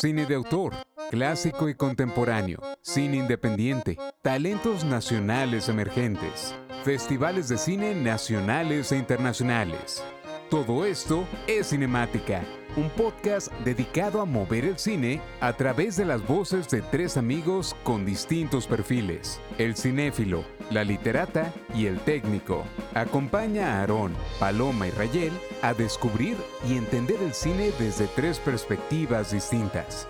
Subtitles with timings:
[0.00, 0.74] cine de autor,
[1.10, 6.54] clásico y contemporáneo, cine independiente, talentos nacionales emergentes,
[6.84, 10.04] festivales de cine nacionales e internacionales.
[10.50, 12.44] Todo esto es Cinemática,
[12.76, 17.74] un podcast dedicado a mover el cine a través de las voces de tres amigos
[17.82, 22.64] con distintos perfiles, el cinéfilo, la literata y el técnico.
[22.94, 26.36] Acompaña a Aarón, Paloma y Rayel a descubrir
[26.68, 30.06] y entender el cine desde tres perspectivas distintas.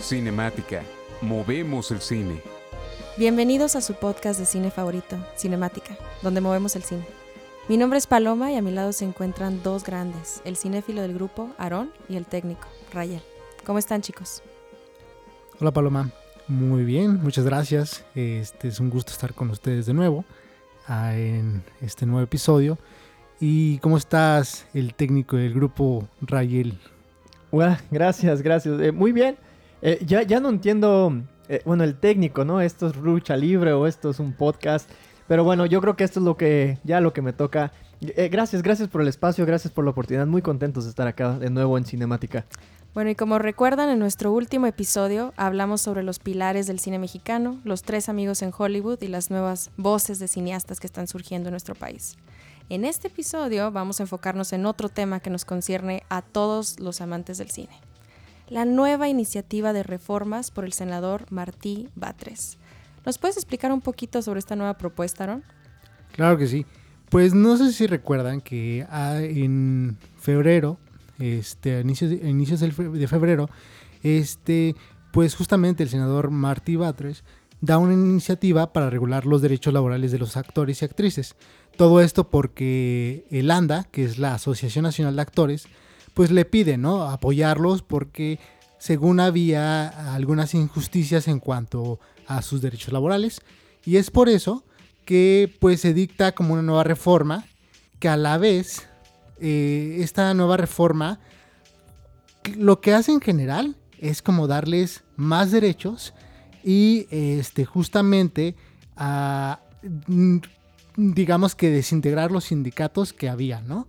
[0.00, 0.82] Cinemática,
[1.20, 2.40] movemos el cine.
[3.16, 7.23] Bienvenidos a su podcast de cine favorito, Cinemática, donde movemos el cine.
[7.66, 11.14] Mi nombre es Paloma y a mi lado se encuentran dos grandes, el cinéfilo del
[11.14, 13.22] grupo, Aarón, y el técnico, Rayel.
[13.64, 14.42] ¿Cómo están chicos?
[15.58, 16.10] Hola Paloma,
[16.46, 18.04] muy bien, muchas gracias.
[18.14, 20.26] Este es un gusto estar con ustedes de nuevo
[20.88, 22.76] ah, en este nuevo episodio.
[23.40, 26.78] ¿Y cómo estás, el técnico del grupo, Rayel?
[27.50, 28.78] Bueno, gracias, gracias.
[28.78, 29.38] Eh, muy bien.
[29.80, 31.14] Eh, ya, ya no entiendo,
[31.48, 32.60] eh, bueno, el técnico, ¿no?
[32.60, 34.90] Esto es lucha libre o esto es un podcast.
[35.26, 37.72] Pero bueno, yo creo que esto es lo que, ya lo que me toca.
[38.00, 40.26] Eh, gracias, gracias por el espacio, gracias por la oportunidad.
[40.26, 42.44] Muy contentos de estar acá de nuevo en Cinemática.
[42.94, 47.60] Bueno, y como recuerdan, en nuestro último episodio hablamos sobre los pilares del cine mexicano,
[47.64, 51.54] los tres amigos en Hollywood y las nuevas voces de cineastas que están surgiendo en
[51.54, 52.16] nuestro país.
[52.68, 57.00] En este episodio vamos a enfocarnos en otro tema que nos concierne a todos los
[57.00, 57.80] amantes del cine.
[58.48, 62.58] La nueva iniciativa de reformas por el senador Martí Batres.
[63.04, 65.44] ¿Nos puedes explicar un poquito sobre esta nueva propuesta, Aaron?
[66.12, 66.64] Claro que sí.
[67.10, 70.78] Pues no sé si recuerdan que ah, en febrero,
[71.18, 72.10] este, a inicios,
[72.60, 73.48] de, febrero,
[74.02, 74.74] este,
[75.12, 77.24] pues justamente el senador Martí Batres
[77.60, 81.36] da una iniciativa para regular los derechos laborales de los actores y actrices.
[81.76, 85.66] Todo esto porque el ANDA, que es la Asociación Nacional de Actores,
[86.14, 87.04] pues le pide, ¿no?
[87.04, 88.38] Apoyarlos porque
[88.78, 93.40] según había algunas injusticias en cuanto a sus derechos laborales.
[93.84, 94.64] Y es por eso
[95.04, 97.44] que pues se dicta como una nueva reforma
[97.98, 98.86] que a la vez
[99.40, 101.20] eh, esta nueva reforma
[102.56, 106.14] lo que hace en general es como darles más derechos
[106.62, 108.54] y este justamente
[108.96, 109.60] a
[110.96, 113.88] digamos que desintegrar los sindicatos que había, ¿no?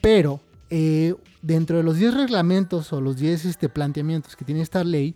[0.00, 0.40] Pero
[0.70, 5.14] eh, dentro de los 10 reglamentos o los 10 este, planteamientos que tiene esta ley,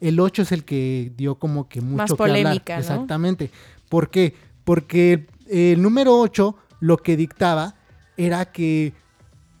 [0.00, 2.80] el 8 es el que dio como que mucho Más polémica, ¿no?
[2.80, 3.50] Exactamente.
[3.88, 4.34] ¿Por qué?
[4.64, 7.74] Porque el número 8 lo que dictaba
[8.16, 8.94] era que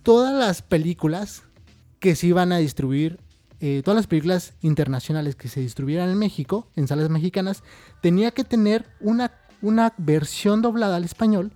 [0.02, 1.42] todas las películas
[1.98, 3.18] que se iban a distribuir,
[3.60, 7.62] eh, todas las películas internacionales que se distribuyeran en México, en salas mexicanas,
[8.00, 11.52] tenía que tener una, una versión doblada al español,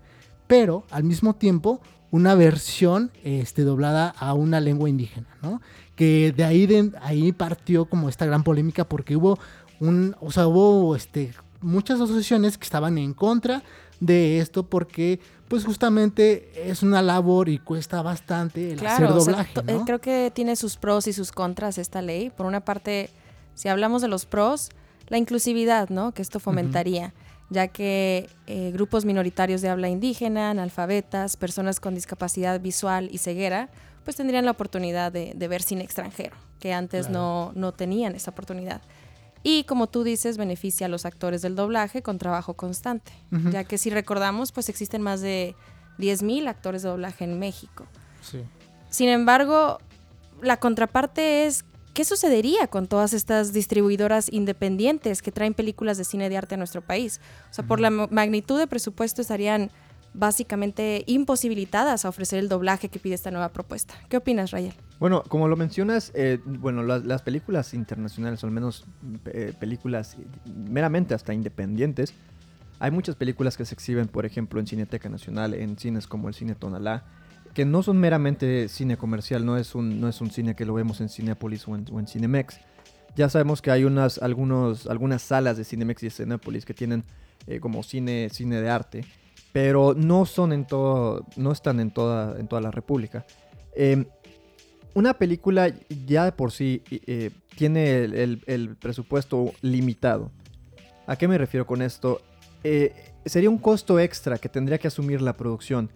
[0.47, 1.81] pero al mismo tiempo
[2.14, 5.60] una versión este, doblada a una lengua indígena, ¿no?
[5.97, 9.36] que de ahí, de ahí partió como esta gran polémica porque hubo
[9.80, 13.64] un, o sea, hubo este, muchas asociaciones que estaban en contra
[13.98, 19.52] de esto porque pues justamente es una labor y cuesta bastante el hacer doblaje.
[19.66, 22.31] Eh, creo que tiene sus pros y sus contras esta ley.
[22.31, 23.10] Por una parte,
[23.56, 24.70] si hablamos de los pros,
[25.08, 26.12] la inclusividad, ¿no?
[26.12, 27.12] Que esto fomentaría,
[27.54, 33.70] ya que eh, grupos minoritarios de habla indígena, analfabetas, personas con discapacidad visual y ceguera,
[34.04, 38.82] pues tendrían la oportunidad de, ver cine extranjero, que antes no, no tenían esa oportunidad.
[39.43, 43.12] Y como tú dices, beneficia a los actores del doblaje con trabajo constante,
[43.50, 45.54] ya que si recordamos, pues existen más de
[45.98, 47.87] 10.000 actores de doblaje en México.
[48.20, 48.43] Sí.
[48.91, 49.78] Sin embargo,
[50.43, 51.64] la contraparte es,
[51.94, 56.59] ¿qué sucedería con todas estas distribuidoras independientes que traen películas de cine de arte a
[56.59, 57.21] nuestro país?
[57.50, 59.71] O sea, por la magnitud de presupuesto estarían
[60.12, 63.94] básicamente imposibilitadas a ofrecer el doblaje que pide esta nueva propuesta.
[64.09, 64.75] ¿Qué opinas, Rayel?
[65.00, 68.84] Bueno, como lo mencionas, eh, bueno, las, películas internacionales, o al menos
[69.26, 72.15] eh, películas meramente hasta independientes,
[72.78, 76.34] hay muchas películas que se exhiben, por ejemplo, en Cineteca Nacional, en cines como el
[76.34, 77.05] Cine Tonalá,
[77.54, 80.75] que no son meramente cine comercial, no es un, no es un cine que lo
[80.75, 82.58] vemos en Cinepolis o en, Cinemex.
[83.17, 87.05] Ya sabemos que hay unas, algunos, algunas salas de Cinemex y Cinepolis que tienen
[87.46, 89.05] eh, como cine, cine de arte
[89.55, 93.25] pero no son en todo, no están en toda, en toda la República.
[93.76, 94.05] Em,
[94.94, 100.32] una película ya de por sí eh, tiene el, presupuesto limitado.
[101.06, 102.20] ¿A qué me refiero con esto?
[102.64, 105.88] Eh, sería un costo extra que tendría que asumir la producción,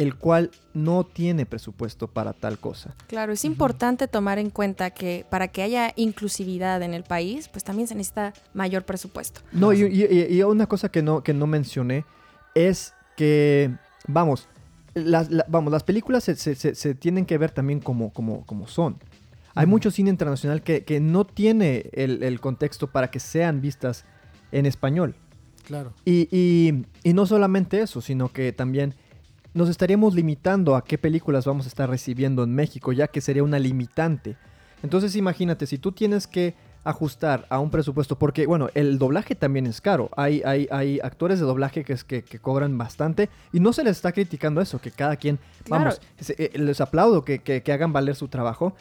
[0.00, 2.96] el cual no tiene presupuesto para tal cosa.
[3.06, 7.64] Claro, es importante tomar en cuenta que para que haya inclusividad en el país, pues
[7.64, 9.42] también se necesita mayor presupuesto.
[9.52, 12.06] No, y, una cosa que no, que no mencioné
[12.54, 13.76] es que,
[14.08, 14.48] vamos,
[14.94, 18.96] las, vamos, las películas se, tienen que ver también como, como, como son.
[19.54, 24.06] Hay mucho cine internacional que, que no tiene el, el contexto para que sean vistas
[24.50, 25.14] en español.
[25.66, 25.92] Claro.
[26.06, 28.94] Y, y- y no solamente eso, sino que también
[29.54, 33.42] nos estaríamos limitando a qué películas vamos a estar recibiendo en México, ya que sería
[33.42, 34.36] una limitante.
[34.82, 39.66] Entonces imagínate, si tú tienes que ajustar a un presupuesto, porque bueno, el doblaje también
[39.66, 40.08] es caro.
[40.16, 43.84] Hay, hay, hay actores de doblaje que, es- que, que cobran bastante y no se
[43.84, 45.84] les está criticando eso, que cada quien, Claro.
[45.84, 46.00] vamos,
[46.38, 48.74] eh, les aplaudo que- que hagan valer su trabajo.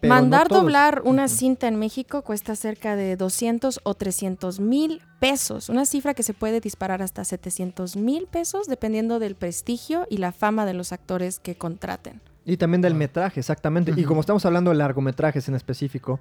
[0.00, 5.68] Pero Mandar doblar una cinta en México cuesta cerca de 200 o 300 mil pesos,
[5.68, 10.30] una cifra que se puede disparar hasta 700 mil pesos dependiendo del prestigio y la
[10.30, 12.20] fama de los actores que contraten.
[12.44, 13.92] Y también del metraje, exactamente.
[13.94, 16.20] Y como estamos hablando de largometrajes en específico,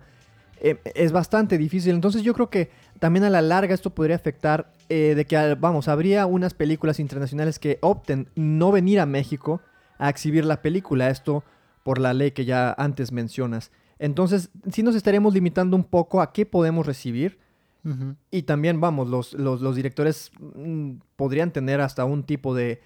[0.60, 1.94] eh, es bastante difícil.
[1.94, 2.70] Entonces yo creo que
[3.00, 7.60] también a la larga esto podría afectar eh, de que, vamos, habría unas películas internacionales
[7.60, 9.62] que opten no venir a México
[10.00, 11.10] a exhibir la película.
[11.10, 11.44] Esto
[11.88, 13.72] por la ley que ya antes mencionas.
[13.98, 17.40] Entonces sí nos estaríamos limitando un poco a qué podemos recibir.
[18.30, 22.82] Y también, vamos, los, los, los directores mm, podrían tener hasta un tipo de,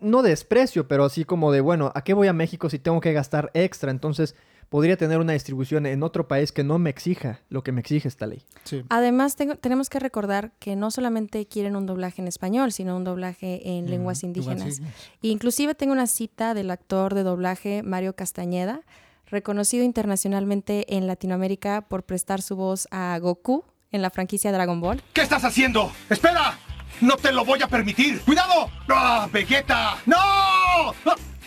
[0.00, 3.00] no de desprecio, pero así como de, bueno, ¿a qué voy a México si tengo
[3.00, 3.90] que gastar extra?
[3.90, 4.36] Entonces
[4.68, 8.08] podría tener una distribución en otro país que no me exija lo que me exige
[8.08, 8.44] esta ley.
[8.64, 8.82] Sí.
[8.88, 13.04] Además, tengo- tenemos que recordar que no solamente quieren un doblaje en español, sino un
[13.04, 14.62] doblaje en lenguas indígenas.
[14.78, 14.92] indígenas.
[15.22, 18.80] Inclusive tengo una cita del actor de doblaje Mario Castañeda,
[19.28, 25.02] reconocido internacionalmente en Latinoamérica por prestar su voz a Goku en la franquicia Dragon Ball.
[25.12, 25.90] ¿Qué estás haciendo?
[26.10, 26.58] ¡Espera!
[27.00, 28.20] ¡No te lo voy a permitir!
[28.22, 28.70] ¡Cuidado!
[28.88, 29.98] ¡Ah, Vegeta!
[30.06, 30.16] ¡No!
[30.18, 30.92] ¡Ah!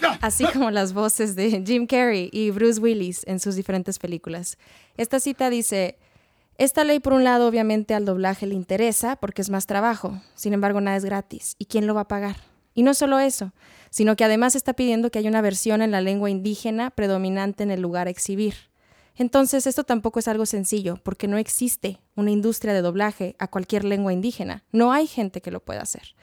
[0.22, 4.57] Así como las voces de Jim Carrey y Bruce Willis en sus diferentes películas.
[4.98, 5.98] Esta cita dice,
[6.57, 10.54] esta ley por un lado obviamente al doblaje le interesa porque es más trabajo, sin
[10.54, 11.56] embargo nada es gratis.
[11.57, 12.38] ¿Y quién lo va a pagar?
[12.74, 13.54] Y no solo eso,
[13.90, 17.72] sino que además está pidiendo que haya una versión en la lengua indígena predominante en
[17.72, 18.56] el lugar a exhibir.
[19.16, 23.84] Entonces esto tampoco es algo sencillo, porque no existe una industria de doblaje a cualquier
[23.84, 24.63] lengua indígena.
[24.72, 26.16] No hay gente que lo pueda hacer.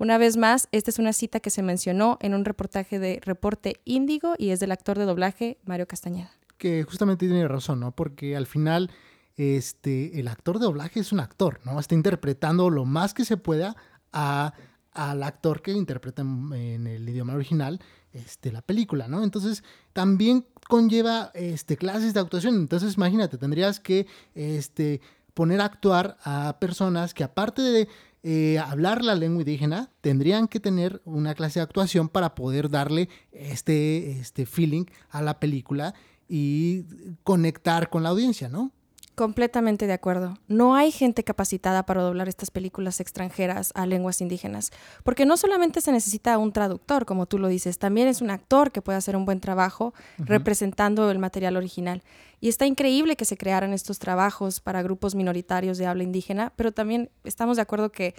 [0.00, 3.82] Una vez más, esta es una cita que se mencionó en un reportaje de Reporte
[3.84, 6.30] Índigo y es del actor de doblaje Mario Castañeda.
[6.56, 7.94] que justamente tiene razón, ¿no?
[7.94, 8.90] Porque al final,
[9.36, 11.78] este, el actor de doblaje es un actor, ¿no?
[11.78, 13.76] Está interpretando lo más que se pueda
[14.10, 14.54] a,
[14.92, 17.78] al actor que interpreta en, el idioma original
[18.14, 19.22] este, la película, ¿no?
[19.22, 19.62] Entonces,
[19.92, 22.54] también conlleva este, clases de actuación.
[22.54, 25.02] Entonces, imagínate, tendrías que este,
[25.34, 27.88] poner a actuar a personas que aparte de
[28.22, 33.08] eh, hablar la lengua indígena, tendrían que tener una clase de actuación para poder darle
[33.32, 35.94] este, este feeling a la película
[36.28, 36.84] y
[37.24, 38.72] conectar con la audiencia, ¿no?
[39.20, 40.38] Completamente de acuerdo.
[40.48, 44.70] No hay gente capacitada para doblar estas películas extranjeras a lenguas indígenas,
[45.04, 48.72] porque no solamente se necesita un traductor, como tú lo dices, también es un actor
[48.72, 52.02] que puede hacer un buen trabajo representando el material original.
[52.40, 56.72] Y está increíble que se crearan estos trabajos para grupos minoritarios de habla indígena, pero
[56.72, 58.14] también estamos de acuerdo que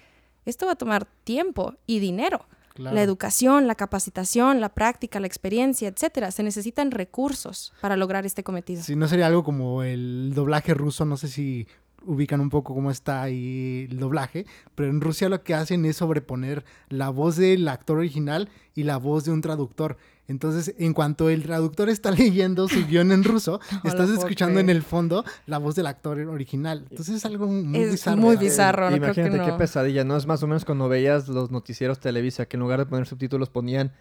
[0.45, 2.45] esto va a tomar tiempo y dinero.
[2.81, 2.95] Claro.
[2.95, 6.31] La educación, la capacitación, la práctica, la experiencia, etcétera.
[6.31, 8.81] Se necesitan recursos para lograr este cometido.
[8.81, 11.67] Si no sería algo como el doblaje ruso, no sé si
[12.05, 14.45] ubican un poco cómo está ahí el doblaje,
[14.75, 18.97] pero en Rusia lo que hacen es sobreponer la voz del actor original y la
[18.97, 19.97] voz de un traductor.
[20.31, 24.69] Entonces, en cuanto el traductor está leyendo su guion en ruso, estás escuchando creer.
[24.71, 26.85] en el fondo la voz del actor original.
[26.89, 28.17] Entonces es algo muy Es bizarro.
[28.17, 28.89] muy bizarro.
[28.89, 29.57] no creo que Imagínate qué no.
[29.57, 30.17] pesadilla, ¿no?
[30.17, 33.49] Es más o menos cuando veías los noticieros Televisa, que en lugar de poner subtítulos
[33.49, 33.91] ponían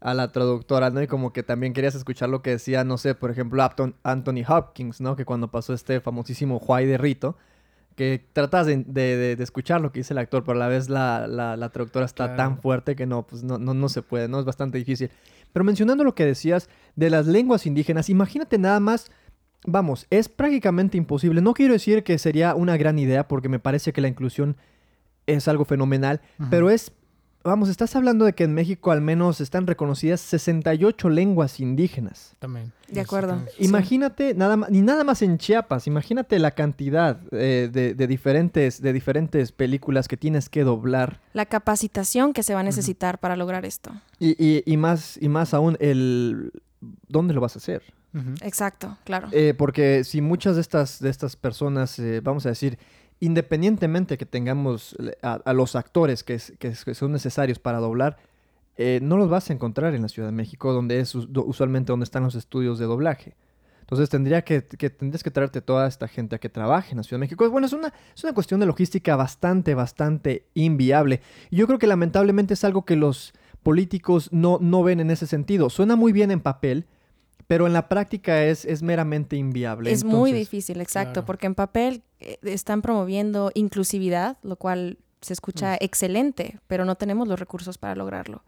[0.00, 1.02] a la traductora, ¿no?
[1.02, 4.44] Y como que también querías escuchar lo que decía, no sé, por ejemplo, Apton- Anthony
[4.48, 5.14] Hopkins, ¿no?
[5.14, 7.36] Que cuando pasó este famosísimo Juay de Rito,
[7.96, 10.68] que tratas de, de- de- de escuchar lo que dice el actor, pero a la
[10.68, 12.36] vez la, la- la traductora está Claro.
[12.38, 14.38] tan fuerte que no, pues no, no, no se puede, ¿no?
[14.38, 15.10] Es bastante difícil.
[15.52, 19.10] Pero mencionando lo que decías de las lenguas indígenas, imagínate nada más
[19.66, 21.42] Vamos, es prácticamente imposible.
[21.42, 24.56] No quiero decir que sería una gran idea porque me parece que la inclusión
[25.26, 26.92] es algo fenomenal, pero es,
[27.44, 32.34] vamos, estás hablando de que en México al menos están reconocidas 68 lenguas indígenas.
[32.38, 32.72] También.
[32.90, 33.42] De acuerdo.
[33.56, 33.64] Sí.
[33.64, 38.80] Imagínate, nada más, ni nada más en Chiapas, imagínate la cantidad eh, de, de diferentes,
[38.82, 41.20] de diferentes películas que tienes que doblar.
[41.32, 43.90] La capacitación que se va a necesitar para lograr esto.
[44.18, 46.52] Y, y- y más, y más aún, el
[47.08, 47.82] ¿dónde lo vas a hacer?
[48.42, 49.28] Exacto, claro.
[49.30, 52.76] Eh, porque si muchas de estas, de estas personas, eh, vamos a decir,
[53.20, 57.78] independientemente que tengamos a, a los actores que, es- que es- que son necesarios para
[57.78, 58.16] doblar,
[58.82, 62.04] eh, no los vas a encontrar en la Ciudad de México, donde es usualmente donde
[62.04, 63.36] están los estudios de doblaje.
[63.80, 67.02] Entonces tendría que, que- tendrías que traerte toda esta gente a que trabaje en la
[67.02, 67.50] Ciudad de México.
[67.50, 71.20] Bueno, es una, es una cuestión de logística bastante, bastante inviable.
[71.50, 73.32] Y yo creo que lamentablemente es algo que los
[73.62, 75.68] políticos no, no ven en ese sentido.
[75.68, 76.86] Suena muy bien en papel,
[77.48, 79.90] pero en la práctica es, es meramente inviable.
[79.92, 81.26] Es muy difícil, exacto, claro.
[81.26, 87.28] porque en papel eh, están promoviendo inclusividad, lo cual se escucha excelente, pero no tenemos
[87.28, 88.42] los recursos para lograrlo.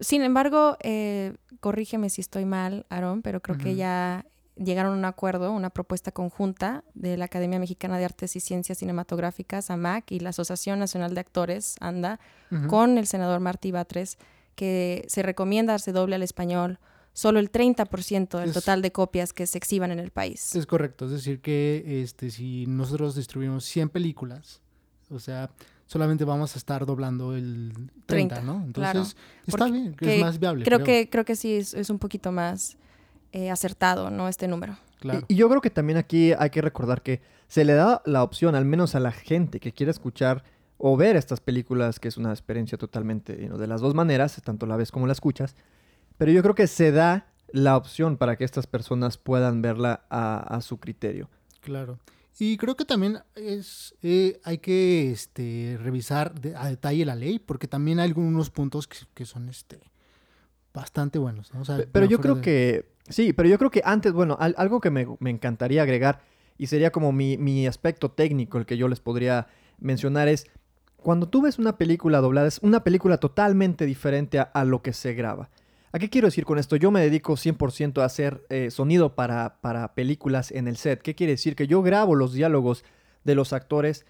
[0.00, 4.24] Sin embargo, eh, corrígeme si estoy mal, Aaron, pero creo que ya
[4.56, 8.78] llegaron a un acuerdo, una propuesta conjunta de la Academia Mexicana de Artes y Ciencias
[8.78, 12.20] Cinematográficas, AMAC, y la Asociación Nacional de Actores, ANDA,
[12.68, 14.18] con el senador Martí Batres,
[14.54, 16.78] que se recomienda darse doble al español
[17.14, 20.54] solo el 30% del Es- total de copias que se exhiban en el país.
[20.54, 24.60] Es correcto, es decir que este si nosotros distribuimos 100 películas,
[25.10, 25.50] o sea,
[25.86, 27.72] solamente vamos a estar doblando el
[28.06, 28.72] 30, 30, ¿no?
[28.72, 29.00] claro.
[29.00, 30.64] Entonces, está Porque bien, que es más viable.
[30.64, 32.76] Creo, que, creo que sí es, es un poquito más
[33.32, 34.28] eh, acertado, ¿no?
[34.28, 34.76] Este número.
[35.00, 35.24] Claro.
[35.28, 38.22] Y, y yo creo que también aquí hay que recordar que se le da la
[38.22, 40.42] opción, al menos a la gente que quiere escuchar
[40.78, 44.40] o ver estas películas, que es una experiencia totalmente you know, de las dos maneras,
[44.42, 45.54] tanto la ves como la escuchas,
[46.18, 50.38] pero yo creo que se da la opción para que estas personas puedan verla a,
[50.38, 51.28] a su criterio.
[51.60, 51.98] Claro.
[52.38, 57.38] Y creo que también es eh, hay que este, revisar de- a detalle la ley,
[57.38, 59.80] porque también hay algunos puntos que, que son este
[60.72, 61.52] bastante buenos.
[61.52, 61.60] ¿no?
[61.60, 64.36] O sea, Pe- Pero yo creo de- que, sí, pero yo creo que antes, bueno,
[64.40, 66.22] al- algo que me, me encantaría agregar
[66.58, 69.48] y sería como mi, mi aspecto técnico, el que yo les podría
[69.78, 70.46] mencionar es,
[70.96, 74.92] cuando tú ves una película doblada, es una película totalmente diferente a, a lo que
[74.92, 75.50] se graba.
[75.94, 76.76] ¿A qué quiero decir con esto?
[76.76, 81.02] Yo me dedico 100% a hacer eh, sonido para, para películas en el set.
[81.02, 81.54] ¿Qué quiere decir?
[81.54, 82.82] Que yo grabo los diálogos
[83.24, 84.06] de los actores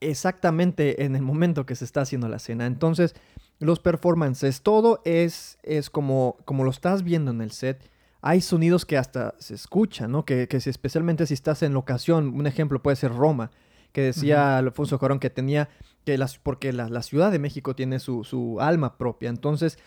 [0.00, 2.66] exactamente en el momento que se está haciendo la escena.
[2.66, 3.14] Entonces,
[3.60, 7.88] los performances, todo es, es como, como lo estás viendo en el set.
[8.20, 10.26] Hay sonidos que hasta se escuchan, ¿no?
[10.26, 13.50] Que, que especialmente si estás en locación, un ejemplo puede ser Roma,
[13.92, 15.68] que decía Alfonso Cuarón que tenía,
[16.04, 19.28] que las, porque la, la Ciudad de México tiene su, su alma propia.
[19.30, 19.78] Entonces,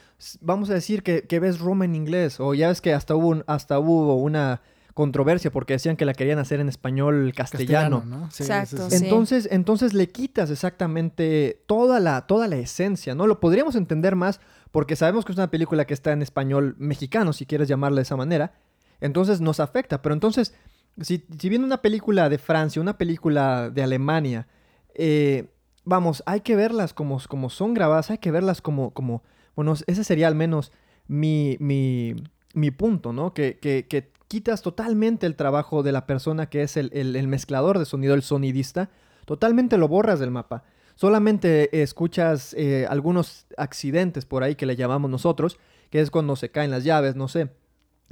[0.42, 3.30] vamos a decir que, que ves Roma en inglés, o ya ves que hasta hubo,
[3.30, 4.62] un- hasta hubo una
[4.94, 8.04] controversia porque decían que la querían hacer en español castellano.
[8.06, 8.30] ¿no?
[8.30, 8.98] Sí, Exacto, sí.
[9.04, 13.26] Entonces, entonces le quitas exactamente toda la, toda la esencia, ¿no?
[13.26, 14.40] Lo podríamos entender más
[14.72, 18.02] porque sabemos que es una película que está en español mexicano, si quieres llamarla de
[18.04, 18.54] esa manera.
[19.02, 20.02] Entonces nos afecta.
[20.02, 20.54] Pero entonces,
[21.02, 24.48] si, si viene una película de Francia, una película de Alemania,
[24.96, 25.48] eh,
[25.84, 29.24] vamos, hay que verlas como, como son grabadas, hay que verlas como, como,
[29.56, 30.72] bueno, ese sería al menos
[31.08, 32.16] mi, mi,
[32.54, 33.34] mi punto, ¿no?
[33.34, 37.80] Que, que, que quitas totalmente el trabajo de la persona que es el, el- mezclador
[37.80, 38.90] de sonido, el sonidista,
[39.26, 40.64] totalmente lo borras del mapa.
[40.96, 45.58] Solamente escuchas eh, algunos accidentes por ahí que le llamamos nosotros,
[45.90, 47.50] que es cuando se caen las llaves, no sé.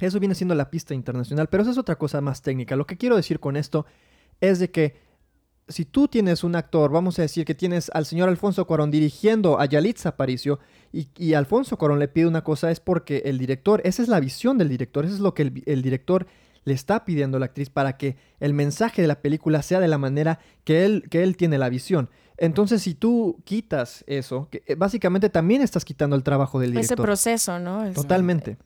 [0.06, 2.76] Eso viene siendo la pista internacional, pero eso es otra cosa más técnica.
[2.76, 3.86] Lo que quiero decir con esto
[4.40, 4.96] es de que
[5.68, 9.60] si tú tienes un actor, vamos a decir que tienes al señor Alfonso Cuarón dirigiendo
[9.60, 10.60] a Yalitza Aparicio
[10.92, 14.20] y, y Alfonso Cuarón le pide una cosa, es porque el director, esa es la
[14.20, 16.28] visión del director, eso es lo que el, el director
[16.66, 19.88] le está pidiendo a la actriz para que el mensaje de la película sea de
[19.88, 22.10] la manera que él, que él tiene la visión.
[22.38, 26.82] Entonces, si tú quitas eso, que eh, básicamente también estás quitando el trabajo del Ese
[26.82, 27.06] director.
[27.06, 27.86] proceso, ¿no?
[27.86, 28.58] Es- Totalmente.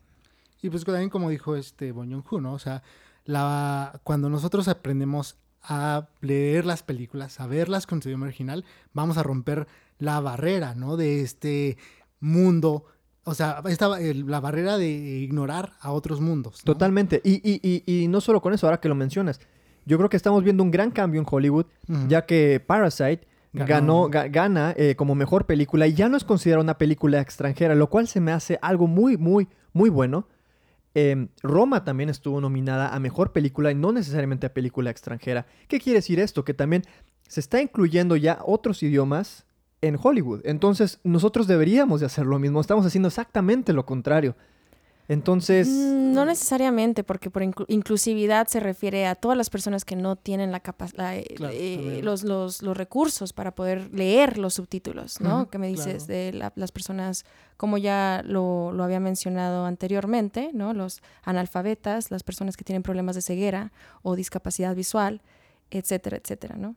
[0.62, 2.52] Y pues también como dijo este Joon-ho, ¿no?
[2.54, 2.82] O sea,
[3.24, 9.18] la, cuando nosotros aprendemos a leer las películas, a verlas con su idioma original, vamos
[9.18, 9.66] a romper
[9.98, 10.96] la barrera, ¿no?
[10.96, 11.76] De este
[12.20, 12.84] mundo,
[13.24, 16.62] o sea, esta, el- la barrera de ignorar a otros mundos.
[16.64, 16.72] ¿no?
[16.72, 17.20] Totalmente.
[17.24, 19.40] Y, y, y, y no solo con eso, ahora que lo mencionas,
[19.84, 21.66] yo creo que estamos viendo un gran cambio en Hollywood,
[22.08, 23.68] ya que Parasite Ganó.
[23.68, 27.74] ganó, ga- gana eh, como mejor película y ya no es considerada una película extranjera,
[27.74, 30.28] lo cual se me hace algo muy, muy, muy bueno.
[30.98, 35.44] Em, Roma también estuvo nominada a mejor película y no necesariamente a película extranjera.
[35.68, 36.42] ¿Qué quiere decir esto?
[36.42, 36.84] Que también
[37.28, 39.44] se está incluyendo ya otros idiomas
[39.82, 40.40] en Hollywood.
[40.44, 42.62] Entonces, nosotros deberíamos de hacer lo mismo.
[42.62, 44.36] Estamos haciendo exactamente lo contrario.
[45.08, 49.96] Entonces, Mm, No necesariamente, porque por inclu- inclusividad se refiere a todas las personas que
[49.96, 52.04] no tienen la capacidad, Claro, también.
[52.04, 55.50] los, los, los recursos para poder leer los subtítulos, ¿no?
[55.50, 56.06] Que me dices claro.
[56.06, 57.24] de la- las personas,
[57.58, 60.72] como ya lo, lo había mencionado anteriormente, ¿no?
[60.72, 63.72] Los analfabetas, las personas que tienen problemas de ceguera
[64.02, 65.20] o discapacidad visual,
[65.70, 66.74] etcétera, etcétera, ¿no?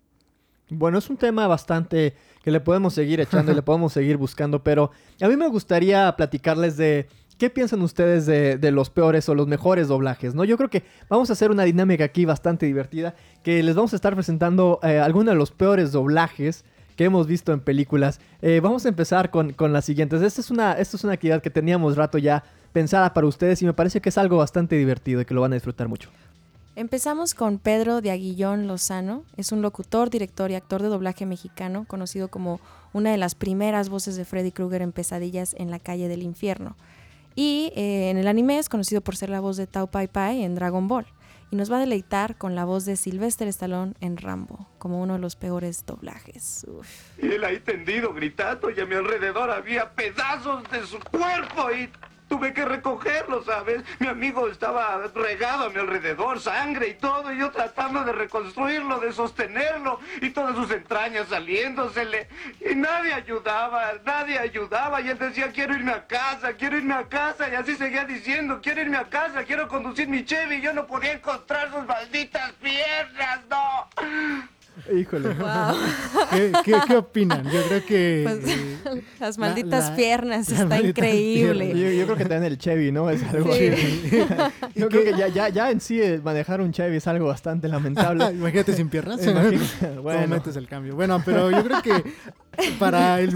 [0.72, 4.62] Bueno, es un tema bastante que le podemos seguir echando y le podemos seguir buscando,
[4.64, 7.08] pero a mí me gustaría platicarles de
[7.40, 10.44] qué piensan ustedes de, los peores o los mejores doblajes, ¿no?
[10.44, 13.96] Yo creo que vamos a hacer una dinámica aquí bastante divertida, que les vamos a
[13.96, 16.66] estar presentando eh, algunos de los peores doblajes
[16.98, 18.20] que hemos visto en películas.
[18.42, 20.22] Eh, vamos a empezar con, con las siguientes.
[20.22, 22.44] Esta es, una, esta es una actividad que teníamos rato ya
[22.74, 25.54] pensada para ustedes y me parece que es algo bastante divertido y que lo van
[25.54, 26.10] a disfrutar mucho.
[26.76, 29.24] Empezamos con Pedro de Aguillón Lozano.
[29.38, 32.60] Es un locutor, director y actor de doblaje mexicano, conocido como
[32.92, 36.76] una de las primeras voces de Freddy Krueger en Pesadillas en la calle del infierno.
[37.42, 40.44] Y eh, en el anime es conocido por ser la voz de Tao Pai Pai
[40.44, 41.06] en Dragon Ball.
[41.52, 45.14] Y nos va a deleitar con la voz de Sylvester Stallone en Rambo, como uno
[45.14, 46.66] de los peores doblajes.
[46.68, 47.18] Uf.
[47.18, 51.90] Y él ahí tendido gritando y a mi alrededor había pedazos de su cuerpo y
[52.30, 53.84] tuve que recogerlo, ¿sabes?
[54.00, 59.00] Mi amigo estaba regado a mi alrededor, sangre y todo, y yo tratando de reconstruirlo,
[59.00, 62.30] de sostenerlo y todas sus entrañas saliéndosele.
[62.70, 65.02] Y nadie ayudaba, nadie ayudaba.
[65.02, 67.50] Y él decía, quiero irme a casa, quiero irme a casa.
[67.50, 70.56] Y así seguía diciendo, quiero irme a casa, quiero conducir mi Chevy.
[70.56, 74.59] Y yo no podía encontrar sus malditas piernas, no.
[74.96, 75.30] Híjole.
[75.30, 75.76] Wow.
[76.32, 77.44] ¿Qué, qué, qué opinan?
[77.46, 78.22] Yo creo que...
[78.26, 81.70] Pues, eh, Las la- malditas la- piernas, las está malditas increíble.
[81.70, 83.10] Yo, yo creo que también el Chevy, ¿no?
[83.10, 83.72] Es algo Sí.
[84.76, 87.68] Yo creo que ya, ya, ya en sí eh, manejar un Chevy es algo bastante
[87.68, 88.26] lamentable.
[88.32, 89.26] Imagínate sin piernas.
[89.26, 90.28] Imagínate, ¿Cómo bueno.
[90.28, 90.96] metes el cambio?
[90.96, 92.04] Bueno, pero yo creo que
[92.80, 93.30] para el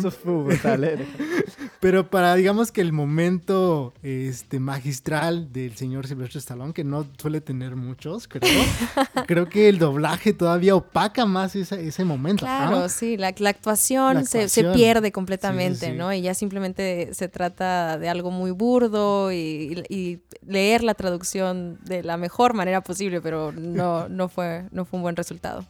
[0.84, 1.08] ¿eh?
[1.80, 7.42] Pero para, digamos que el momento este, magistral del señor Silvestre Stallone, que no suele
[7.42, 8.50] tener muchos, creo,
[9.28, 12.46] creo que el doblaje todavía opaca más esa- ese momento.
[12.46, 12.90] Claro, ¿no?
[12.90, 15.98] sí, la, la actuación, La se- pierde completamente, Sí, sí, sí.
[15.98, 16.14] ¿no?
[16.14, 22.02] Y ya simplemente se trata de algo muy burdo y, y leer la traducción de
[22.04, 25.66] la mejor manera posible, pero no, no, fue, no fue un buen resultado.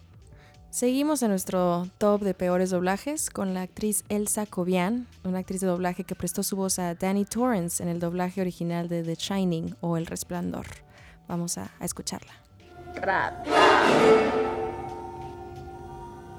[0.74, 5.68] Seguimos en nuestro top de peores doblajes con la actriz Elsa Cobian, una actriz de
[5.68, 9.75] doblaje que prestó su voz a Danny Torrance en el doblaje original de The Shining
[9.82, 10.65] o El Resplandor.
[11.27, 12.34] Vamos a, escucharla.
[12.96, 13.44] Rata.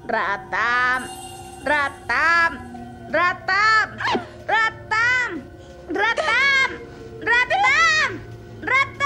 [0.05, 1.09] Rata.
[1.63, 2.49] Rata.
[3.09, 3.97] Rata.
[4.45, 5.29] Rata.
[5.87, 6.33] Rata.
[7.21, 7.55] Rata.
[8.65, 9.05] Rata.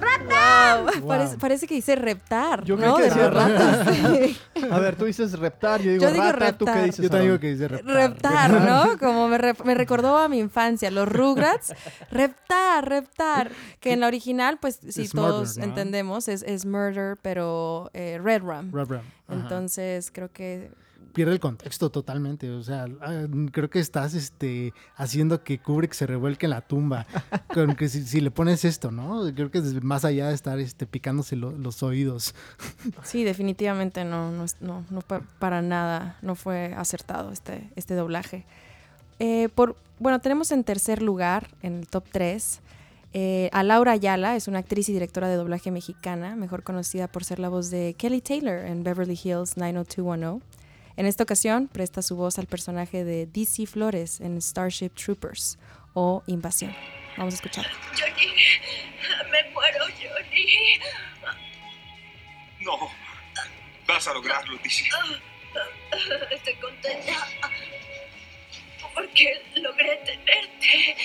[0.00, 0.82] Rata.
[1.00, 2.96] Wow, Parece, parece que dice reptar, Yo ¿no?
[2.96, 3.96] creí que ratas.
[3.96, 4.38] Sí.
[4.70, 6.86] A ver, tú dices reptar, yo digo Yo digo rata, ¿tú qué reptar.
[6.86, 7.02] dices?
[7.04, 7.94] Yo también digo que dice reptar.
[7.94, 8.98] Reptar, ¿no?
[8.98, 11.74] Como me, re- me recordó a mi infancia, los Rugrats.
[12.10, 13.50] Reptar, reptar.
[13.80, 15.64] Que en la original, pues si Es todos murder, ¿no?
[15.64, 18.70] entendemos, es, es murder, pero eh, red rum.
[18.72, 19.00] Rub, rub.
[19.28, 19.40] Ajá.
[19.40, 20.70] Entonces creo que
[21.12, 22.50] Pierde el contexto totalmente.
[22.50, 27.06] O sea, ah, creo que estás este, haciendo que Kubrick se revuelque en la tumba.
[27.54, 29.22] Con que si, si le pones esto, ¿no?
[29.34, 32.34] Creo que es más allá de estar este, picándose lo- los oídos.
[33.02, 38.44] sí, definitivamente no, no, no, no pa- para nada, no fue acertado este, este doblaje.
[39.18, 42.60] Eh, por, bueno, tenemos en tercer lugar, en el top 3,
[43.14, 47.22] eh, a Laura Ayala, es una actriz y directora de doblaje mexicana, mejor conocida por
[47.24, 50.42] ser la voz de Kelly Taylor en Beverly Hills 90210.
[50.96, 55.58] En esta ocasión presta su voz al personaje de DC Flores en Starship Troopers
[55.94, 56.74] o Invasión.
[57.16, 57.72] Vamos a escucharla.
[57.98, 58.32] Johnny,
[59.30, 60.78] me muero, Johnny.
[62.60, 62.90] No.
[63.86, 64.88] Vas a lograrlo, DC.
[66.30, 67.28] Estoy contenta
[68.94, 70.96] porque logré tenerte.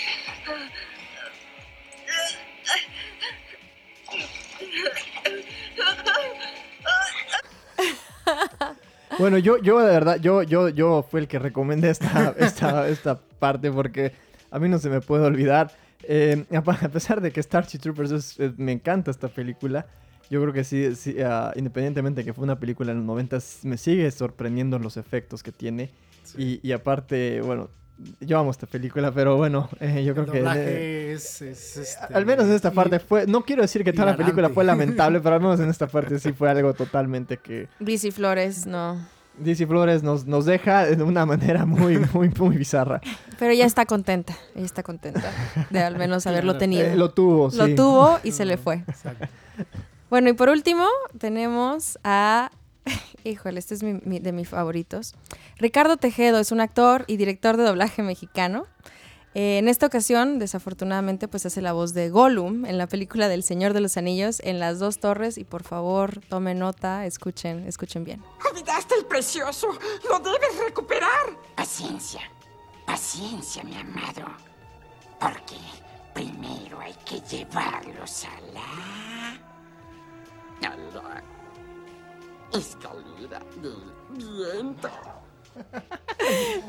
[9.20, 13.20] Bueno, yo, yo de verdad, yo, yo, yo fui el que recomendé esta, esta, esta
[13.20, 14.12] parte porque
[14.52, 15.72] a mí no se me puede olvidar.
[16.04, 19.88] Eh, a pesar de que Starship Troopers es- me encanta esta película,
[20.30, 23.40] yo creo que sí, sí, ah, independientemente de que fue una película en los 90,
[23.64, 25.90] me sigue sorprendiendo los efectos que tiene.
[26.38, 27.70] Y, y aparte, bueno,
[28.20, 31.14] yo amo esta película, pero bueno, eh, yo creo El que...
[31.14, 34.18] es, es, este, Al menos en esta parte fue, no quiero decir que toda la
[34.18, 38.12] película fue lamentable, pero al menos en esta parte sí fue algo totalmente que DC
[38.12, 38.98] Flores, no.
[39.38, 43.02] DC Flores nos, nos deja de una manera muy, muy, muy bizarra.
[43.40, 45.32] Pero ella está contenta, ella está contenta
[45.70, 46.86] de al menos haberlo tenido.
[46.86, 47.58] Eh, lo tuvo, sí.
[47.58, 48.84] Lo tuvo y se le fue.
[48.88, 49.28] Exacto.
[50.10, 50.86] Bueno, y por último,
[51.18, 52.52] tenemos a.
[53.28, 55.16] Híjole, este es de mis favoritos.
[55.58, 58.68] Ricardo Tejedo es un actor y director de doblaje mexicano.
[59.34, 63.44] Eh, en esta ocasión, desafortunadamente, pues hace la voz de Gollum en la película del
[63.44, 65.38] Señor de los Anillos en Las Dos Torres.
[65.38, 68.24] Y por favor, tomen nota, escuchen, escuchen bien.
[68.50, 69.68] Olvidaste el precioso.
[70.10, 71.38] Lo debes recuperar.
[71.56, 72.22] Paciencia,
[72.86, 74.26] paciencia, mi amado.
[75.20, 75.58] Porque
[76.14, 79.40] primero hay que llevarlos a la...
[80.68, 81.37] a
[82.54, 83.74] escalera del
[84.18, 84.90] viento.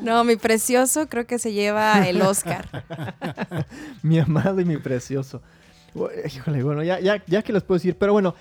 [0.01, 2.67] No, mi precioso creo que se lleva el Oscar.
[4.03, 5.41] Mi amado y mi precioso.
[6.33, 8.33] Híjole, bueno, ya, ya, ya que les puedo decir, pero bueno,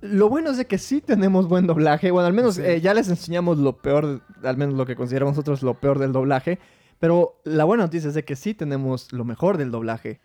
[0.00, 2.10] lo bueno es de que sí tenemos buen doblaje.
[2.10, 2.62] Bueno, al menos Sí.
[2.64, 6.12] eh, ya les enseñamos lo peor, al menos lo que consideramos nosotros lo peor del
[6.12, 6.58] doblaje.
[6.98, 10.20] Pero la buena noticia es de que sí tenemos lo mejor del doblaje.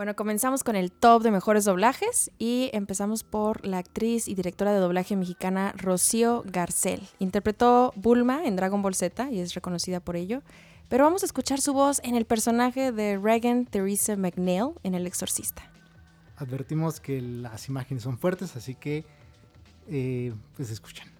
[0.00, 4.72] Bueno, comenzamos con el top de mejores doblajes y empezamos por la actriz y directora
[4.72, 7.02] de doblaje mexicana Rocío Garcel.
[7.18, 10.40] Interpretó Bulma en Dragon Ball Z y es reconocida por ello.
[10.88, 15.06] Pero vamos a escuchar su voz en el personaje de Regan Theresa McNeil en El
[15.06, 15.70] Exorcista.
[16.38, 19.04] Advertimos que las imágenes son fuertes, así que
[19.90, 21.10] eh, pues escuchen.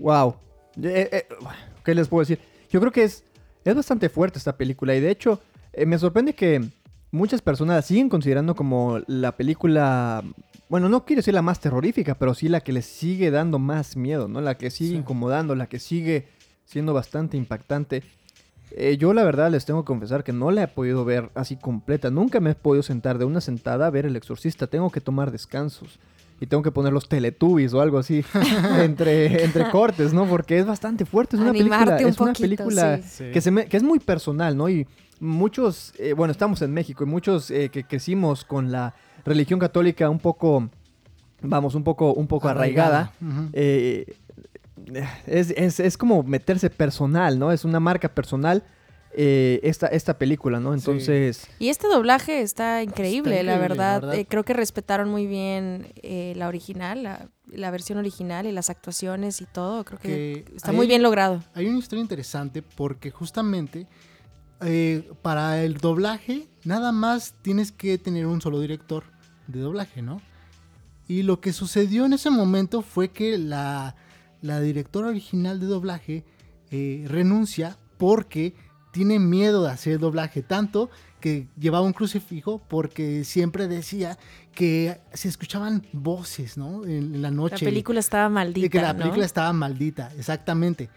[0.00, 0.36] Wow.
[0.82, 1.26] Eh, eh,
[1.84, 2.38] ¿Qué les puedo decir?
[2.70, 3.24] Yo creo que es,
[3.64, 5.40] es bastante fuerte esta película y de hecho
[5.72, 6.64] eh, me sorprende que
[7.10, 10.22] muchas personas la siguen considerando como la película,
[10.68, 13.96] bueno, no quiero decir la más terrorífica, pero sí la que les sigue dando más
[13.96, 14.40] miedo, ¿no?
[14.40, 14.96] La que sigue Sí.
[14.96, 16.28] incomodando, la que sigue
[16.64, 18.02] siendo bastante impactante.
[18.72, 21.56] Eh, yo la verdad les tengo que confesar que no la he podido ver así
[21.56, 22.10] completa.
[22.10, 24.68] Nunca me he podido sentar de una sentada a ver El Exorcista.
[24.68, 25.98] Tengo que tomar descansos.
[26.42, 28.24] Y tengo que poner los Teletubbies o algo así
[28.80, 30.24] entre, entre cortes, ¿no?
[30.26, 31.36] Porque es bastante fuerte.
[31.36, 33.24] Es una Animarte película, un es una película sí.
[33.32, 34.68] Que, se me- que es muy personal, ¿no?
[34.70, 34.86] Y
[35.20, 38.94] muchos, eh, bueno, estamos en México y muchos eh, que crecimos con la
[39.26, 40.70] religión católica un poco,
[41.42, 43.12] vamos, un poco, un poco arraigada.
[43.52, 44.06] Eh,
[45.26, 47.52] es, es- es como meterse personal, ¿no?
[47.52, 48.62] Es una marca personal
[49.12, 50.72] eh, esta, esta película, ¿no?
[50.74, 53.76] Entonces, Y este doblaje está increíble, Está la, verdad.
[54.02, 54.14] la verdad.
[54.20, 58.70] Eh, creo que respetaron muy bien eh, la original, la, la versión original y las
[58.70, 59.84] actuaciones y todo.
[59.84, 61.42] Creo que, Que está hay- muy bien logrado.
[61.54, 63.86] Hay una historia interesante porque justamente
[64.62, 69.04] eh, para el doblaje nada más tienes que tener un solo director
[69.48, 70.20] de doblaje, ¿no?
[71.08, 73.96] Y lo que sucedió en ese momento fue que la,
[74.42, 76.24] la directora original de doblaje
[76.70, 78.54] eh, renuncia porque
[78.92, 84.18] tiene miedo de hacer doblaje, tanto que llevaba un crucifijo porque siempre decía
[84.54, 86.84] que se escuchaban voces, ¿no?
[86.84, 87.64] En, en la La noche.
[87.64, 88.66] película estaba maldita.
[88.66, 89.00] Y que la ¿no?
[89.00, 90.88] película estaba maldita, exactamente.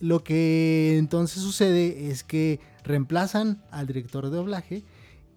[0.00, 4.84] Lo que entonces sucede es que reemplazan al director de doblaje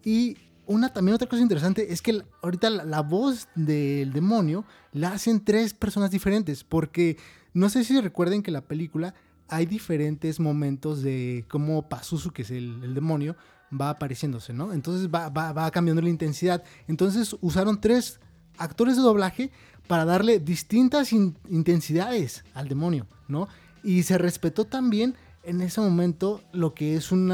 [0.03, 4.65] y una también otra cosa interesante es que la- ahorita la, la voz del demonio
[4.91, 7.17] la hacen tres personas diferentes porque
[7.53, 9.13] no sé si recuerden que la película
[9.49, 13.35] hay diferentes momentos de cómo Pazuzu, que es el, demonio,
[13.69, 14.73] va apareciéndose, ¿no?
[14.73, 16.63] Entonces va, cambiando la intensidad.
[16.87, 18.19] Entonces usaron tres
[18.57, 19.51] actores de doblaje
[19.87, 23.47] para darle distintas in- intensidades al demonio, ¿no?
[23.83, 25.15] Y se respetó también
[25.47, 27.31] en ese momento lo que es un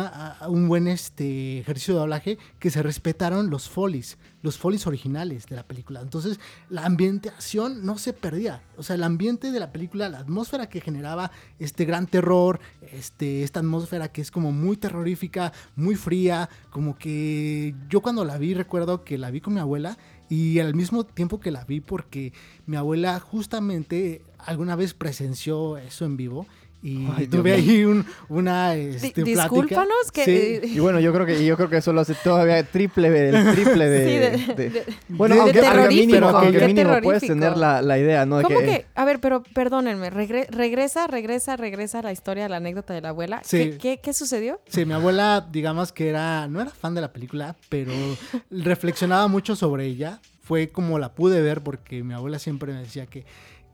[0.68, 5.64] buen este, ejercicio de doblaje, que se respetaron los folies, los folies originales de la
[5.64, 6.00] película.
[6.00, 8.62] Entonces la ambientación no se perdía.
[8.78, 12.60] O sea, el ambiente de la película, la atmósfera que generaba este gran terror,
[12.92, 18.38] este, esta atmósfera que es como muy terrorífica, muy fría, como que yo cuando la
[18.38, 19.98] vi recuerdo que la vi con mi abuela
[20.30, 22.32] y al mismo tiempo que la vi porque
[22.68, 26.46] mi abuela justamente alguna vez presenció eso en vivo
[26.86, 29.24] y Ay, tuve ahí un- una este, plática.
[29.44, 30.76] discúlpanos que- Sí.
[30.76, 33.54] y bueno, yo creo que y yo creo que eso lo hace todavía triple el
[33.56, 34.18] triple de, Sí,
[34.52, 38.38] de- de- de- bueno, de aunque, mínimo, aunque mínimo puedes tener la, la idea, ¿no?
[38.40, 38.86] De ¿Cómo que, que?
[38.96, 43.42] A ver, pero perdónenme, regre- regresa, regresa, regresa la historia, la anécdota de la abuela.
[43.46, 43.58] Sí.
[43.72, 44.60] ¿Qué, qué, qué sucedió?
[44.68, 47.94] Sí, mi abuela, digamos que era, no era fan de la película, pero
[48.52, 50.20] reflexionaba mucho sobre ella.
[50.42, 53.26] Fue como la pude ver porque mi abuela siempre me decía que,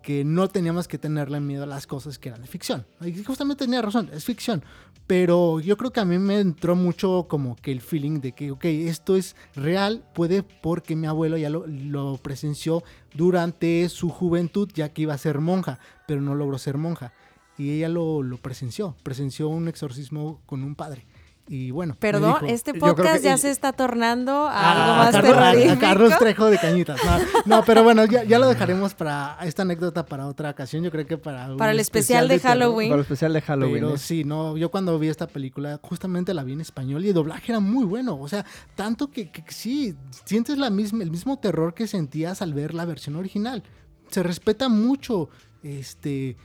[0.01, 2.85] que no teníamos que tenerle miedo a las cosas que eran de ficción.
[3.01, 4.63] Y justamente tenía razón, es ficción.
[5.07, 8.51] Pero yo creo que a mí me entró mucho como que el feeling de que,
[8.51, 12.83] ok, esto es real, puede porque mi abuelo ya lo, presenció
[13.13, 17.11] durante su juventud, ya que iba a ser monja, pero no logró ser monja.
[17.57, 21.05] Y ella lo presenció, presenció un exorcismo con un padre.
[21.51, 25.71] Y bueno, Perdón, dijo- este podcast ya se está tornando a Ah, algo más Carlos-
[25.71, 25.79] a-.
[25.79, 26.99] Carlos Trejo de Cañitas.
[27.03, 27.17] No,
[27.57, 30.83] no, pero bueno, ya, ya lo dejaremos para esta anécdota para otra ocasión.
[30.83, 32.51] Yo creo que para Para el especial de terror.
[32.51, 32.89] Halloween.
[32.89, 33.73] para el especial de Halloween.
[33.83, 33.97] Pero ¿eh?
[33.97, 37.51] sí, no, yo cuando vi esta película justamente la vi en español y el doblaje
[37.51, 41.73] era muy bueno, o sea, tanto que, que sí, sientes la misma, el mismo terror
[41.73, 43.63] que sentías al ver la versión original.
[44.11, 45.29] Se respeta mucho
[45.63, 46.37] este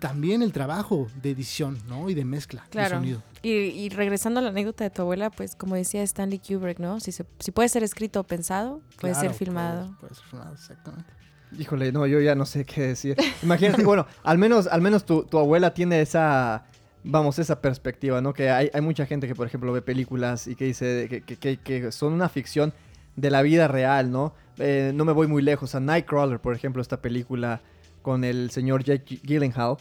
[0.00, 2.10] también el trabajo de edición, ¿no?
[2.10, 2.96] Y de mezcla de Claro.
[2.96, 3.22] sonido.
[3.42, 6.98] Y, y regresando a la anécdota de tu abuela, pues como decía Stanley Kubrick, ¿no?
[7.00, 9.84] Si, se, si puede ser escrito o pensado, puede Claro, ser filmado.
[9.86, 11.12] Puede, puede ser filmado, exactamente.
[11.58, 13.16] Híjole, no, yo ya no sé qué decir.
[13.42, 16.66] Imagínate, bueno, al menos, al menos tu, tu abuela tiene esa,
[17.04, 18.34] vamos, esa perspectiva, ¿no?
[18.34, 21.36] Que hay, hay mucha gente que, por ejemplo, ve películas y que dice que, que-
[21.36, 22.74] que- que son una ficción
[23.16, 24.34] de la vida real, ¿no?
[24.58, 25.74] Eh, no me voy muy lejos.
[25.74, 27.62] A Nightcrawler, por ejemplo, esta película
[28.02, 29.76] con el señor Jake Gyllenhaal.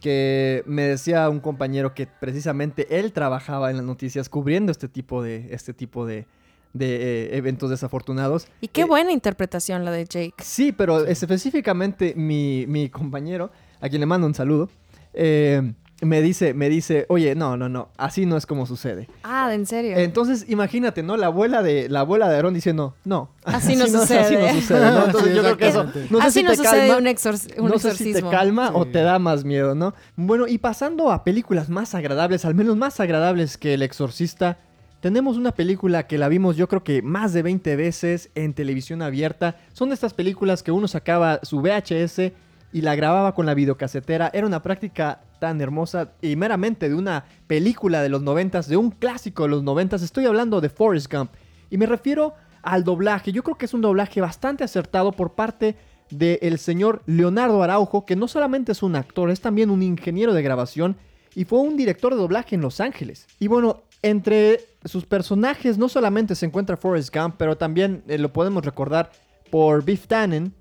[0.00, 5.22] que me decía un compañero que precisamente él trabajaba en las noticias cubriendo este tipo
[5.22, 6.26] de, este tipo de,
[6.72, 8.48] de eh, eventos desafortunados.
[8.60, 10.34] Y qué buena interpretación la de Jake.
[10.38, 14.70] Sí, pero específicamente mi, mi compañero, a quien le mando un saludo,
[15.12, 19.08] eh, me dice, me dice, oye, no, no, no, así no es como sucede.
[19.22, 19.96] Ah, ¿en serio?
[19.98, 21.16] Entonces, imagínate, ¿no?
[21.16, 23.30] La abuela de la abuela de Aarón diciendo, no.
[23.44, 24.20] Así no sucede.
[24.20, 25.04] Así no sucede, ¿no?
[25.06, 26.12] Entonces Sí, yo creo que eso, exactamente.
[26.12, 28.04] no sé Así si no te sucede calma, un, no sé exorcismo.
[28.04, 29.94] si te calma o te da más miedo, ¿no?
[30.16, 34.58] Bueno, y pasando a películas más agradables, al menos más agradables que El Exorcista,
[35.00, 39.00] tenemos una película que la vimos yo creo que más de 20 veces en televisión
[39.02, 39.56] abierta.
[39.72, 42.32] Son de estas películas que uno sacaba su VHS
[42.72, 44.30] y la grababa con la videocasetera.
[44.32, 48.90] Era una práctica tan hermosa y meramente de una película de los 90, de un
[48.90, 49.96] clásico de los 90.
[49.96, 51.32] Estoy hablando de Forrest Gump.
[51.70, 53.32] Y me refiero al doblaje.
[53.32, 55.76] Yo creo que es un doblaje bastante acertado por parte
[56.10, 60.42] del señor Leonardo Araujo, que no solamente es un actor, es también un ingeniero de
[60.42, 60.96] grabación
[61.34, 63.26] y fue un director de doblaje en Los Ángeles.
[63.38, 68.32] Y bueno, entre sus personajes no solamente se encuentra Forrest Gump, pero también eh, lo
[68.32, 69.12] podemos recordar
[69.50, 70.54] por Biff Tannen,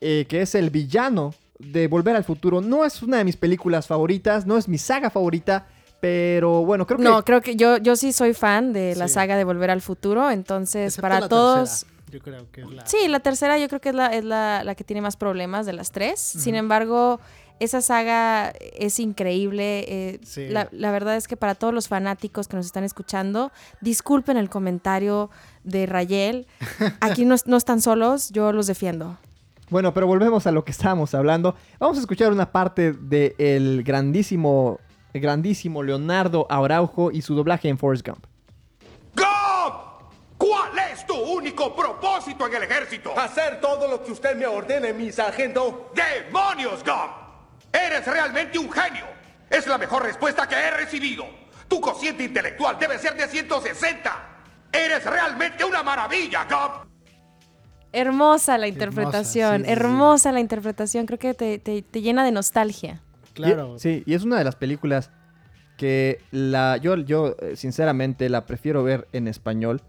[0.00, 2.60] eh, que es el villano de Volver al Futuro.
[2.60, 5.66] No es una de mis películas favoritas, no es mi saga favorita,
[6.00, 7.04] pero bueno, creo que...
[7.04, 9.14] No, creo que yo, yo sí soy fan de la Sí.
[9.14, 11.68] saga de Volver al Futuro, entonces Excepto para la todos...
[11.80, 12.86] tercera, yo creo que es la...
[12.86, 15.66] Sí, la tercera yo creo que es la, es la, la que tiene más problemas
[15.66, 16.18] de las tres.
[16.18, 17.20] Sin embargo,
[17.60, 19.84] esa saga es increíble.
[19.86, 20.48] eh, Sí.
[20.48, 24.48] la, la verdad es que para todos los fanáticos que nos están escuchando, disculpen el
[24.48, 25.30] comentario
[25.62, 26.46] de Rayel.
[27.00, 29.18] Aquí no, no están solos, yo los defiendo.
[29.70, 31.54] Bueno, pero volvemos a lo que estábamos hablando.
[31.78, 34.80] Vamos a escuchar una parte del grandísimo,
[35.12, 38.26] el grandísimo Leonardo Araujo y su doblaje en Forrest Gump.
[39.14, 40.10] ¡Gump!
[40.36, 43.16] ¿Cuál es tu único propósito en el ejército?
[43.16, 45.92] Hacer todo lo que usted me ordene, mi sargento.
[45.94, 47.12] ¡Demonios, Gump!
[47.72, 49.04] Eres realmente un genio.
[49.48, 51.24] Es la mejor respuesta que he recibido.
[51.68, 54.28] Tu cociente intelectual debe ser de 160.
[54.72, 56.89] Eres realmente una maravilla, Gump.
[57.92, 59.72] Hermosa la interpretación, sí, sí, sí.
[59.72, 61.06] hermosa la interpretación.
[61.06, 63.00] Creo que te, te- te llena de nostalgia.
[63.34, 63.74] Claro.
[63.76, 65.10] Y- sí, y es una de las películas
[65.76, 69.80] que la, yo, yo eh, sinceramente la prefiero ver en español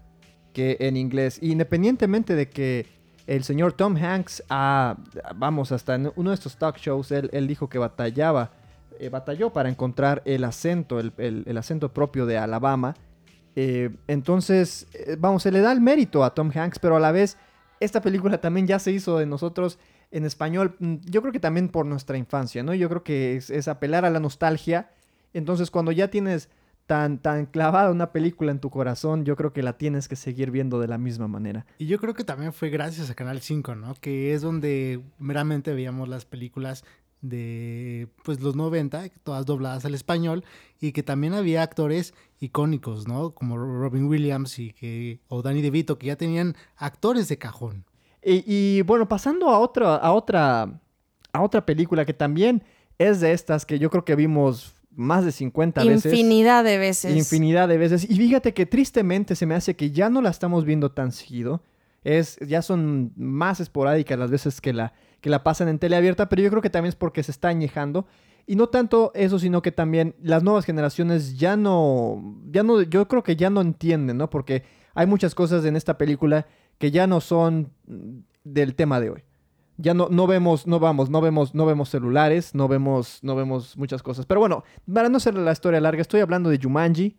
[0.52, 1.38] que en inglés.
[1.42, 2.86] Independientemente de que
[3.26, 4.96] el señor Tom Hanks, ah,
[5.36, 8.50] vamos, hasta en uno de estos talk shows, él, él dijo que batallaba,
[8.98, 12.94] eh, batalló para encontrar el acento, el, el- el acento propio de Alabama.
[13.54, 17.12] Eh, entonces, eh, vamos, se le da el mérito a Tom Hanks, pero a la
[17.12, 17.36] vez,
[17.84, 19.78] esta película también ya se hizo de nosotros
[20.10, 20.76] en español.
[20.78, 22.74] mm, Yo creo que también por nuestra infancia, ¿no?
[22.74, 24.90] Yo creo que es, apelar a la nostalgia.
[25.32, 26.48] Entonces, cuando ya tienes
[26.86, 30.50] tan, tan clavada una película en tu corazón, yo creo que la tienes que seguir
[30.50, 31.64] viendo de la misma manera.
[31.78, 33.94] Y yo creo que también fue gracias a Canal 5, ¿no?
[33.94, 36.84] Que es donde meramente veíamos las películas
[37.22, 40.44] de pues los 90, todas dobladas al español
[40.80, 43.30] y que también había actores icónicos, ¿no?
[43.30, 47.84] Como Robin Williams y que o Danny DeVito que ya tenían actores de cajón.
[48.24, 50.80] Y, y, bueno, pasando a otra, a otra,
[51.32, 52.62] a otra película que también
[52.98, 56.12] es de estas que yo creo que vimos más de 50 veces.
[56.12, 57.16] Infinidad de veces.
[57.16, 58.08] Infinidad de veces.
[58.08, 61.62] Y fíjate que tristemente se me hace que ya no la estamos viendo tan seguido.
[62.04, 66.28] Es, ya son más esporádicas las veces que la, que la pasan en tele abierta,
[66.28, 68.06] pero yo creo que también es porque se está añejando.
[68.46, 73.08] Y no tanto eso, sino que también las nuevas generaciones ya no, ya no, yo
[73.08, 74.28] creo que ya no entienden, ¿no?
[74.28, 76.46] Porque hay muchas cosas en esta película
[76.78, 79.22] que ya no son mm, del tema de hoy.
[79.78, 83.76] Ya no, no vemos, no vamos, no vemos, no vemos celulares, no vemos, no vemos
[83.78, 84.26] muchas cosas.
[84.26, 87.16] Pero bueno, para no hacer la historia larga, estoy hablando de Jumanji.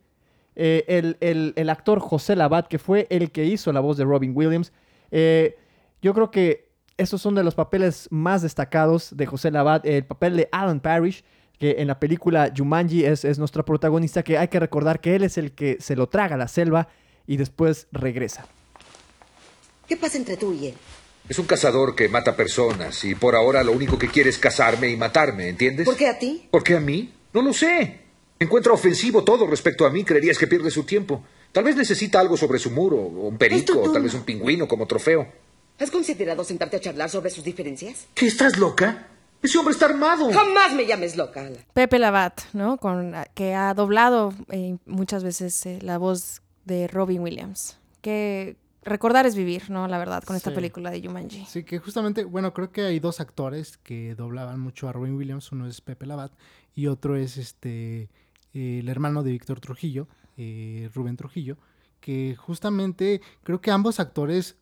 [0.56, 4.04] Eh, el, el- el actor José Labat, que fue el que hizo la voz de
[4.04, 4.72] Robin Williams.
[5.10, 5.56] eh,
[6.02, 9.84] yo creo que esos son de los papeles más destacados de José Labat.
[9.86, 11.24] El papel de Alan Parrish,
[11.58, 15.24] que en la película Jumanji es, es nuestro protagonista, que hay que recordar que él
[15.24, 16.88] es el que se lo traga a la selva
[17.26, 18.46] y después regresa.
[19.88, 20.74] ¿Qué pasa entre tú y él?
[21.28, 24.90] Es un cazador que mata personas y por ahora lo único que quiere es cazarme
[24.90, 25.86] y matarme, ¿entiendes?
[25.86, 26.48] ¿Por qué a ti?
[26.50, 27.12] ¿Por qué a mí?
[27.32, 28.00] No lo sé.
[28.38, 31.24] Encuentra ofensivo todo respecto a mí, creerías que pierde su tiempo.
[31.52, 34.68] Tal vez necesita algo sobre su muro, o un perico, o tal vez un pingüino
[34.68, 35.26] como trofeo.
[35.78, 38.06] ¿Has considerado sentarte a charlar sobre sus diferencias?
[38.14, 39.08] ¿Qué estás loca?
[39.42, 40.32] Ese hombre está armado.
[40.32, 41.58] Jamás me llames loca, Ala.
[41.74, 42.78] Pepe Labat, ¿no?
[42.78, 47.76] Con, que ha doblado eh, muchas veces eh, la voz de Robin Williams.
[48.00, 49.86] Que recordar es vivir, ¿no?
[49.88, 50.54] La verdad, con esta Sí.
[50.54, 51.44] película de Jumanji.
[51.46, 55.52] Sí, que justamente, bueno, creo que hay dos actores que doblaban mucho a Robin Williams.
[55.52, 56.32] Uno es Pepe Labat
[56.74, 58.08] y otro es este
[58.54, 60.06] eh, el hermano de Víctor Trujillo,
[60.38, 61.58] eh, Rubén Trujillo,
[62.00, 64.56] que justamente creo que ambos actores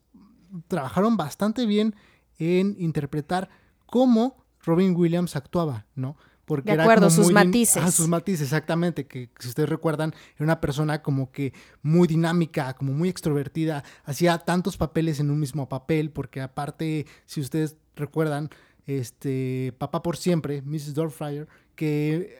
[0.67, 1.95] trabajaron bastante bien
[2.37, 3.49] en interpretar
[3.85, 6.17] cómo Robin Williams actuaba, ¿no?
[6.45, 7.83] Porque De era acuerdo, como sus muy matices.
[7.83, 9.07] Ah, sus matices, exactamente.
[9.07, 13.83] Que si ustedes recuerdan, era una persona como que muy dinámica, como muy extrovertida.
[14.03, 18.49] Hacía tantos papeles en un mismo papel, porque aparte, si ustedes recuerdan,
[18.85, 20.95] este Papá por siempre, Mrs.
[20.95, 22.37] Doubtfire, que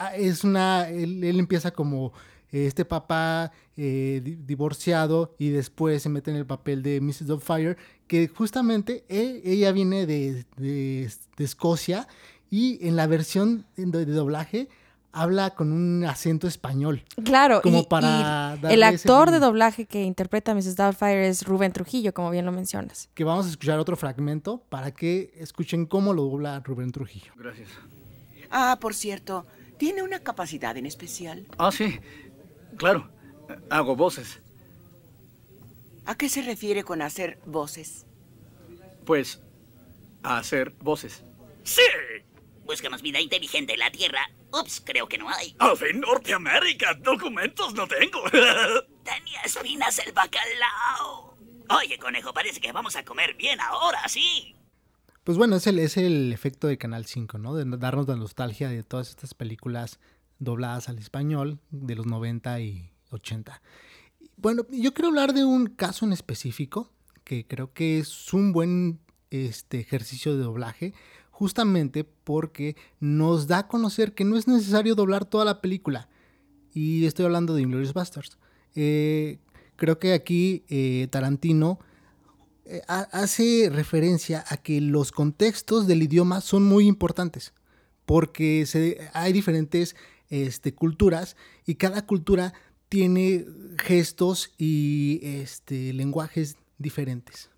[0.00, 0.88] eh, es una.
[0.88, 2.12] Él, él empieza como
[2.62, 7.26] este papá eh, di- divorciado y después se mete en el papel de Mrs.
[7.26, 12.06] Doubtfire, que justamente él- ella viene de, de- de Escocia
[12.50, 14.68] y en la versión de, de doblaje
[15.16, 17.04] habla con un acento español.
[17.24, 20.74] Claro, como y, para y el ese actor de doblaje que interpreta a Mrs.
[20.76, 23.08] Doubtfire es Rubén Trujillo, como bien lo mencionas.
[23.14, 27.32] Que vamos a escuchar otro fragmento para que escuchen cómo lo dobla Rubén Trujillo.
[27.36, 27.68] Gracias.
[28.50, 29.46] Ah, por cierto,
[29.78, 31.44] ¿tiene una capacidad en especial?
[31.58, 31.98] Ah, sí.
[32.76, 33.10] Claro.
[33.70, 34.40] Hago voces.
[36.06, 38.06] ¿A qué se refiere con hacer voces?
[39.04, 39.40] Pues,
[40.22, 41.24] a hacer voces.
[41.62, 41.82] ¡Sí!
[42.64, 44.30] Buscamos vida inteligente en la Tierra.
[44.52, 45.54] Ups, creo que no hay.
[45.58, 46.94] ¡Ah, en Norteamérica!
[46.94, 48.22] ¡Documentos no tengo!
[49.04, 51.36] Tenía espinas el bacalao.
[51.70, 54.54] Oye, conejo, parece que vamos a comer bien ahora, ¿sí?
[55.24, 57.54] Pues bueno, es el, es el efecto de Canal 5, ¿no?
[57.54, 59.98] De darnos la nostalgia de todas estas películas
[60.38, 63.60] dobladas al español de los 90 y 80.
[64.36, 66.90] Bueno, yo quiero hablar de un caso en específico
[67.24, 68.98] que creo que es un buen
[69.30, 70.92] este, ejercicio de doblaje,
[71.30, 76.08] justamente porque nos da a conocer que no es necesario doblar toda la película.
[76.72, 78.36] Y estoy hablando de Inglourious Basterds.
[78.74, 79.38] Eh,
[79.76, 81.78] creo que aquí eh, Tarantino
[82.66, 87.52] eh, ha- hace referencia a que los contextos del idioma son muy importantes,
[88.04, 88.66] porque
[89.12, 89.96] hay diferentes
[90.34, 92.54] este, culturas y cada cultura
[92.88, 93.46] tiene
[93.78, 97.50] gestos y este, lenguajes diferentes.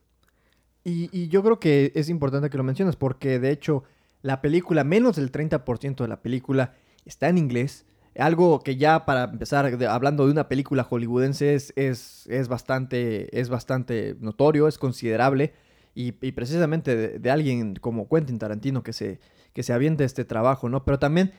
[0.84, 3.82] Y, yo creo que es importante que lo menciones porque de hecho
[4.22, 7.86] la película, menos del 30% de la película está en inglés.
[8.16, 13.48] Algo que ya para empezar hablando de una película hollywoodense es, es, es bastante, es
[13.48, 15.54] bastante notorio, es considerable.
[15.94, 19.18] Y, precisamente de, de alguien como Quentin Tarantino que se,
[19.54, 20.84] que se avienta este trabajo, ¿no?
[20.84, 21.32] Pero también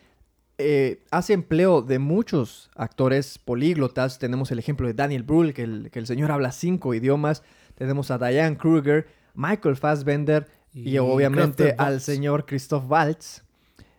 [0.57, 4.19] eh, hace empleo de muchos actores políglotas.
[4.19, 7.43] Tenemos el ejemplo de Daniel Brühl, que el, que el señor habla cinco idiomas.
[7.75, 12.03] Tenemos a Diane Kruger, Michael Fassbender y, Y obviamente Christoph al Waltz.
[12.03, 13.43] señor Christoph Waltz.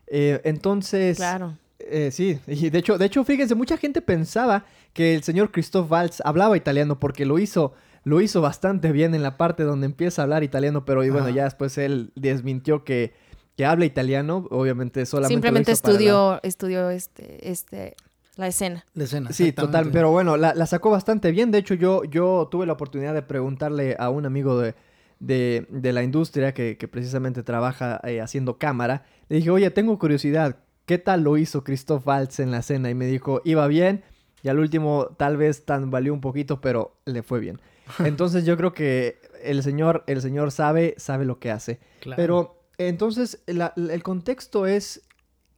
[0.07, 1.57] Eh, entonces, Claro.
[1.79, 5.91] eh, sí, y de hecho, de hecho, fíjense, mucha gente pensaba que el señor Christoph
[5.91, 10.23] Waltz hablaba italiano porque lo hizo, lo hizo bastante bien en la parte donde empieza
[10.23, 11.37] a hablar italiano, pero y bueno, Ajá.
[11.37, 13.13] ya después él desmintió que,
[13.59, 17.97] que habla italiano, obviamente solamente Simplemente para la- estudió, estudió este, este,
[18.37, 18.87] la escena.
[18.95, 19.33] La escena.
[19.33, 21.51] Sí, total, pero bueno, la, la sacó bastante bien.
[21.51, 24.77] De hecho, yo, yo tuve la oportunidad de preguntarle a un amigo de,
[25.19, 29.05] de, de la industria que, que precisamente trabaja eh, haciendo cámara.
[29.29, 32.91] Le dije, oye, tengo curiosidad, ¿qué tal lo hizo Christoph Waltz en la escena?
[32.91, 34.05] Y me dijo, iba bien.
[34.45, 37.61] Y al último, tal vez tambaleó un poquito, pero le fue bien.
[38.05, 41.81] Entonces yo creo que el señor, el señor sabe, sabe lo que hace.
[41.99, 42.17] Claro.
[42.17, 45.03] Pero entonces el contexto es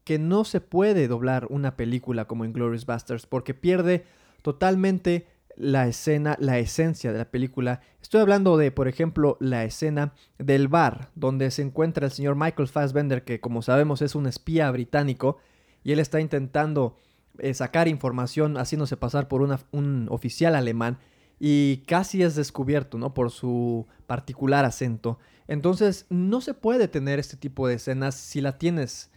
[0.04, 4.04] que no se puede doblar una película como Inglourious Basterds porque pierde
[4.42, 7.82] totalmente la escena, la esencia de la película.
[8.00, 12.68] Estoy hablando de, por ejemplo, la escena del bar donde se encuentra el señor Michael
[12.68, 15.36] Fassbender, que como sabemos es un espía británico,
[15.84, 16.96] y él está intentando
[17.38, 20.98] eh, sacar información haciéndose pasar por un oficial alemán
[21.40, 23.14] y casi es descubierto, ¿no?
[23.14, 25.18] Por su particular acento.
[25.48, 29.10] Entonces, no se puede tener este tipo de escenas si la tienes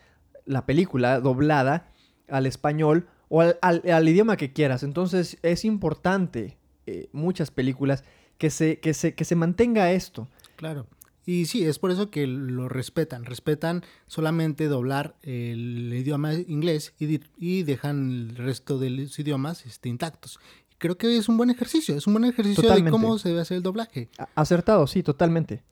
[0.46, 1.92] la película doblada
[2.30, 4.84] al español o al, al- idioma que quieras.
[4.84, 6.58] Entonces, es importante,
[6.88, 8.04] eh, muchas películas,
[8.38, 10.28] que se, que, se, que se mantenga esto.
[10.56, 10.88] Claro.
[11.26, 13.24] Y sí, es por eso que lo respetan.
[13.24, 19.88] Respetan solamente doblar el idioma inglés y, y dejan el resto de los idiomas este,
[19.88, 20.40] intactos.
[20.84, 21.96] Creo que es un buen ejercicio.
[21.96, 22.88] Es un buen ejercicio Totalmente.
[22.90, 24.10] de cómo se debe hacer el doblaje.
[24.18, 25.64] A- Acertado, sí, totalmente.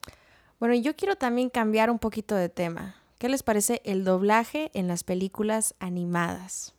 [0.57, 2.95] Bueno, y yo quiero también cambiar un poquito de tema.
[3.19, 6.75] ¿Qué les parece el doblaje en las películas animadas?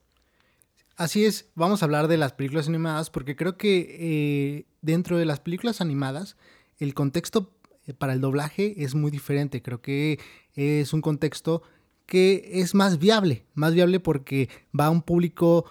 [0.96, 5.26] Así es, vamos a hablar de las películas animadas porque creo que eh, dentro de
[5.26, 6.36] las películas animadas
[6.78, 7.52] el contexto
[7.86, 9.60] eh, para el doblaje es muy diferente.
[9.60, 10.18] Creo que
[10.54, 11.62] es un contexto
[12.06, 15.64] que es más viable, más viable porque va a un público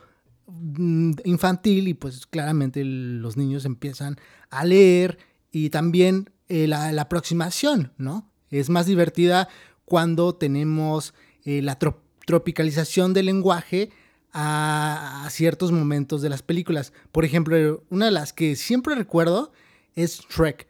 [1.24, 4.18] infantil y pues claramente los niños empiezan
[4.50, 5.18] a leer
[5.52, 8.30] y también eh, la, aproximación, ¿no?
[8.50, 9.48] Es más divertida
[9.86, 11.14] cuando tenemos
[11.46, 13.90] eh, la tro- tropicalización del lenguaje
[14.34, 16.94] a, a ciertos momentos de las películas.
[17.12, 19.52] Por ejemplo, una de las que siempre recuerdo
[19.96, 20.68] es Shrek,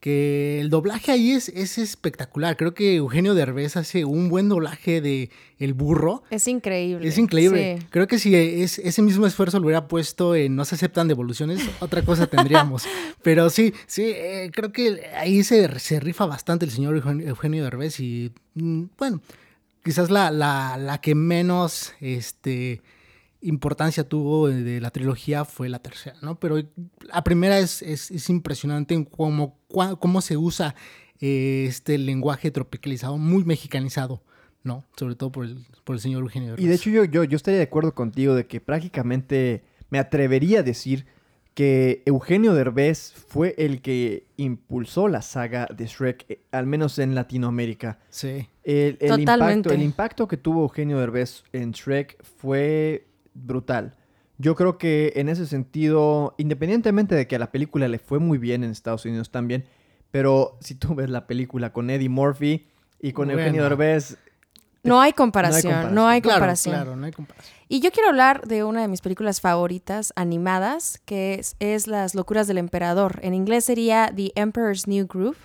[0.00, 2.56] que el doblaje ahí es, es espectacular.
[2.56, 6.22] Creo que Eugenio Derbez hace un buen doblaje de El Burro.
[6.30, 7.08] Es increíble.
[7.08, 7.78] Es increíble.
[7.80, 7.86] Sí.
[7.90, 11.60] Creo que si es, ese mismo esfuerzo lo hubiera puesto en No se aceptan devoluciones,
[11.80, 12.84] otra cosa tendríamos.
[13.22, 17.64] Pero sí, sí, eh, creo que ahí se, se rifa bastante el señor Eugenio- Eugenio
[17.64, 19.20] Derbez y, mm, bueno,
[19.84, 22.82] quizás la, la, la que menos este,
[23.40, 26.38] importancia tuvo de la trilogía fue la tercera, ¿no?
[26.40, 26.56] Pero
[27.00, 29.58] la primera es, es, es impresionante en cómo,
[30.00, 30.74] cómo se usa
[31.20, 34.22] eh, este lenguaje tropicalizado, muy mexicanizado,
[34.62, 34.84] ¿no?
[34.96, 36.64] Sobre todo por el, por el señor Eugenio Derbez.
[36.64, 40.60] Y de hecho yo, yo, yo estaría de acuerdo contigo de que prácticamente me atrevería
[40.60, 41.06] a decir
[41.54, 47.16] que Eugenio Derbez fue el que impulsó la saga de Shrek, eh, al menos en
[47.16, 47.98] Latinoamérica.
[48.10, 48.48] Sí.
[48.62, 49.74] El, el impacto, Totalmente.
[49.74, 53.07] el impacto que tuvo Eugenio Derbez en Shrek fue
[53.44, 53.96] brutal.
[54.38, 58.38] Yo creo que en ese sentido, independientemente de que a la película le fue muy
[58.38, 59.64] bien en Estados Unidos también,
[60.10, 62.66] pero si tú ves la película con Eddie Murphy
[63.00, 63.40] y con Bueno.
[63.40, 64.16] Eugenio Derbez,
[64.84, 66.74] No hay comparación, no hay Claro, comparación.
[66.74, 67.54] claro, no hay comparación.
[67.68, 72.14] Y yo quiero hablar de una de mis películas favoritas animadas, que es, es Las
[72.14, 73.18] locuras del emperador.
[73.22, 75.36] En inglés sería The Emperor's New Groove.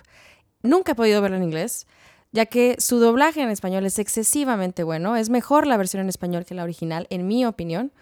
[0.62, 1.86] Nunca he podido verla en inglés,
[2.34, 5.14] ya que su doblaje en español es excesivamente bueno.
[5.14, 7.92] Es mejor la versión en español que la original, en mi opinión.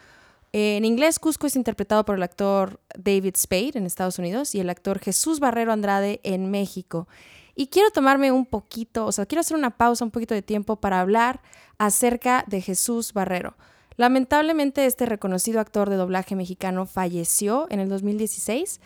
[0.55, 4.61] Eh, En inglés, Cusco es interpretado por el actor David Spade en Estados Unidos y
[4.61, 7.09] el actor Jesús Barrero Andrade en México.
[7.55, 10.76] Y quiero tomarme un poquito, o sea, quiero hacer una pausa, un poquito de tiempo
[10.76, 11.43] para hablar
[11.76, 13.55] acerca de Jesús Barrero.
[13.97, 18.80] Lamentablemente, este reconocido actor de doblaje mexicano falleció en el 2016,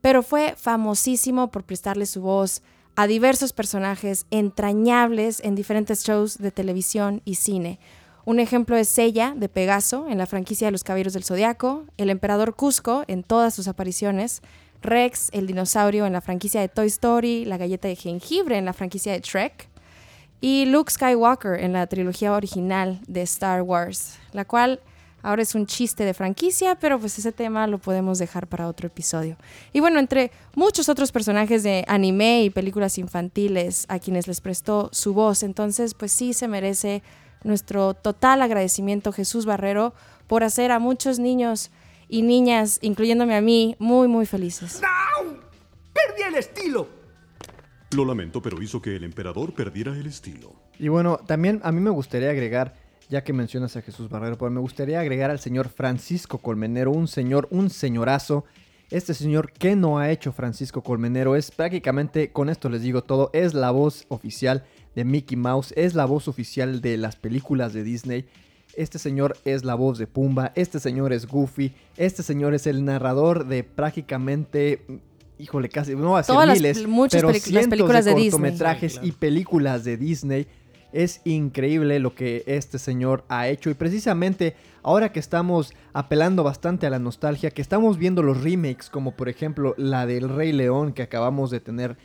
[0.00, 2.62] pero fue famosísimo por prestarle su voz
[2.98, 7.78] a diversos personajes entrañables en diferentes shows de televisión y cine.
[8.24, 12.10] Un ejemplo es Sella de Pegaso en la franquicia de Los Caballeros del Zodiaco, el
[12.10, 14.42] Emperador Cusco en todas sus apariciones,
[14.82, 18.72] Rex, el dinosaurio en la franquicia de Toy Story, la galleta de jengibre en la
[18.72, 19.68] franquicia de Trek,
[20.40, 24.80] y Luke Skywalker en la trilogía original de Star Wars, la cual
[25.22, 28.86] ahora es un chiste de franquicia, pero pues ese tema lo podemos dejar para otro
[28.86, 29.36] episodio.
[29.72, 34.88] Y bueno, entre muchos otros personajes de anime y películas infantiles a quienes les prestó
[34.92, 37.02] su voz, entonces pues sí se merece
[37.44, 39.94] nuestro total agradecimiento Jesús Barrero
[40.26, 41.70] por hacer a muchos niños
[42.08, 44.80] y niñas, incluyéndome a mí, muy muy felices.
[45.92, 46.88] ¡Perdí el estilo!
[47.92, 50.54] Lo lamento, pero hizo que el emperador perdiera el estilo.
[50.78, 52.74] Y bueno, también a mí me gustaría agregar,
[53.08, 57.08] ya que mencionas a Jesús Barrero, pues me gustaría agregar al señor Francisco Colmenero, un
[57.08, 58.44] señor, un señorazo.
[58.90, 61.36] Este señor, ¿qué no ha hecho Francisco Colmenero?
[61.36, 65.94] Es prácticamente, con esto les digo todo, es la voz oficial de Mickey Mouse, es
[65.94, 68.26] la voz oficial de las películas de Disney.
[68.74, 72.84] Este señor es la voz de Pumba, este señor es Goofy, este señor es el
[72.84, 74.84] narrador de prácticamente,
[75.38, 78.30] híjole, casi, no va a ser Todas las miles, muchas pero las películas de Disney.
[78.30, 80.46] cortometrajes y películas de Disney.
[80.92, 86.86] Es increíble lo que este señor ha hecho y precisamente ahora que estamos apelando bastante
[86.86, 90.92] a la nostalgia, que estamos viendo los remakes como por ejemplo la del Rey León
[90.92, 91.96] que acabamos de tener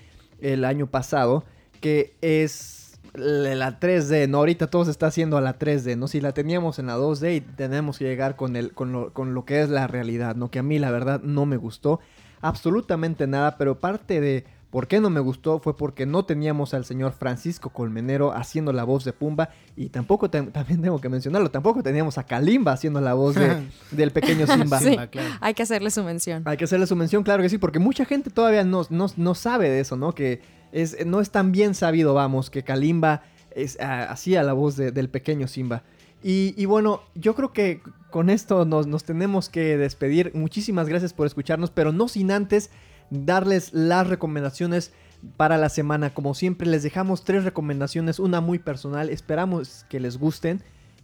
[0.41, 1.45] el año pasado,
[1.79, 4.39] que es la la 3D, ¿no?
[4.39, 6.07] Ahorita todo se está haciendo a la 3D, ¿no?
[6.07, 9.45] Si la teníamos en la 2D y tenemos que llegar con, el, lo, con lo
[9.45, 10.49] que es la realidad, ¿no?
[10.49, 11.99] Que a mí la verdad no me gustó
[12.41, 16.83] absolutamente nada, pero parte de por qué no me gustó fue porque no teníamos al
[16.83, 21.51] señor Francisco Colmenero haciendo la voz de Pumba y tampoco, te- también tengo que mencionarlo,
[21.51, 24.79] tampoco teníamos a Kalimba haciendo la voz de- del pequeño Simba.
[24.79, 24.97] Sí,
[25.41, 26.41] hay que hacerle su mención.
[26.45, 29.35] Hay que hacerle su mención, claro que sí, porque mucha gente todavía no, no, no
[29.35, 30.15] sabe de eso, ¿no?
[30.15, 33.21] Que es, no es tan bien sabido, vamos, que Kalimba
[33.51, 35.83] es, ah, hacía la voz de- del pequeño Simba.
[36.23, 40.31] Y, y bueno, yo creo que con esto nos, nos tenemos que despedir.
[40.33, 42.71] Muchísimas gracias por escucharnos, pero no sin antes
[43.09, 44.91] darles las recomendaciones
[45.37, 46.13] para la semana.
[46.13, 49.09] Como siempre, les dejamos tres recomendaciones, una muy personal.
[49.09, 50.63] Esperamos que les gusten.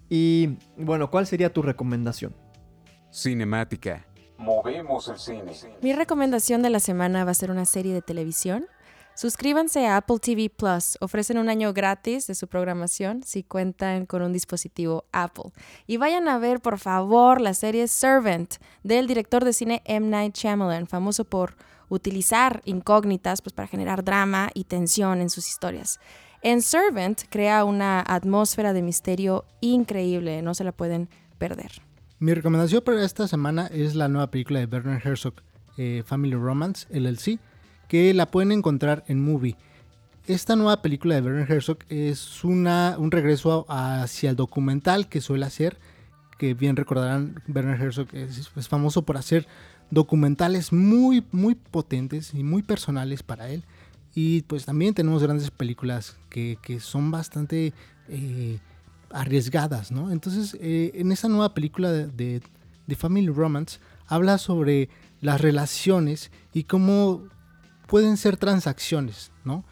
[0.10, 2.34] Y bueno, ¿cuál sería tu recomendación?
[3.12, 4.06] Cinemática.
[4.38, 5.52] Movemos el cine.
[5.82, 8.66] Mi recomendación de la semana va a ser una serie de televisión.
[9.16, 10.98] Suscríbanse a Apple TV Plus.
[11.02, 15.52] Ofrecen un año gratis de su programación si cuentan con un dispositivo Apple.
[15.88, 20.08] Y vayan a ver, por favor, la serie Servant del director de cine M.
[20.08, 21.58] Night Shyamalan, famoso por
[21.90, 26.00] utilizar incógnitas pues, para generar drama y tensión en sus historias.
[26.42, 31.72] En Servant crea una atmósfera de misterio increíble, no se la pueden perder.
[32.20, 35.36] Mi recomendación para esta semana es la nueva película de Werner Herzog,
[35.78, 37.40] eh, Family Romance, LLC,
[37.88, 39.58] que la pueden encontrar en Movie.
[40.28, 45.46] Esta nueva película de Werner Herzog es una, un regreso hacia el documental que suele
[45.46, 45.78] hacer,
[46.40, 49.46] que bien recordarán, Werner Herzog es, es famoso por hacer
[49.92, 53.66] documentales muy, muy potentes y muy personales para él.
[54.16, 57.74] Y pues también tenemos grandes películas que, que son bastante
[58.08, 58.58] eh,
[59.12, 60.12] arriesgadas, ¿no?
[60.12, 62.42] Entonces, eh, en esa nueva película de, de,
[62.88, 67.28] de Family Romance habla sobre las relaciones y cómo
[67.86, 69.66] pueden ser transacciones, ¿no?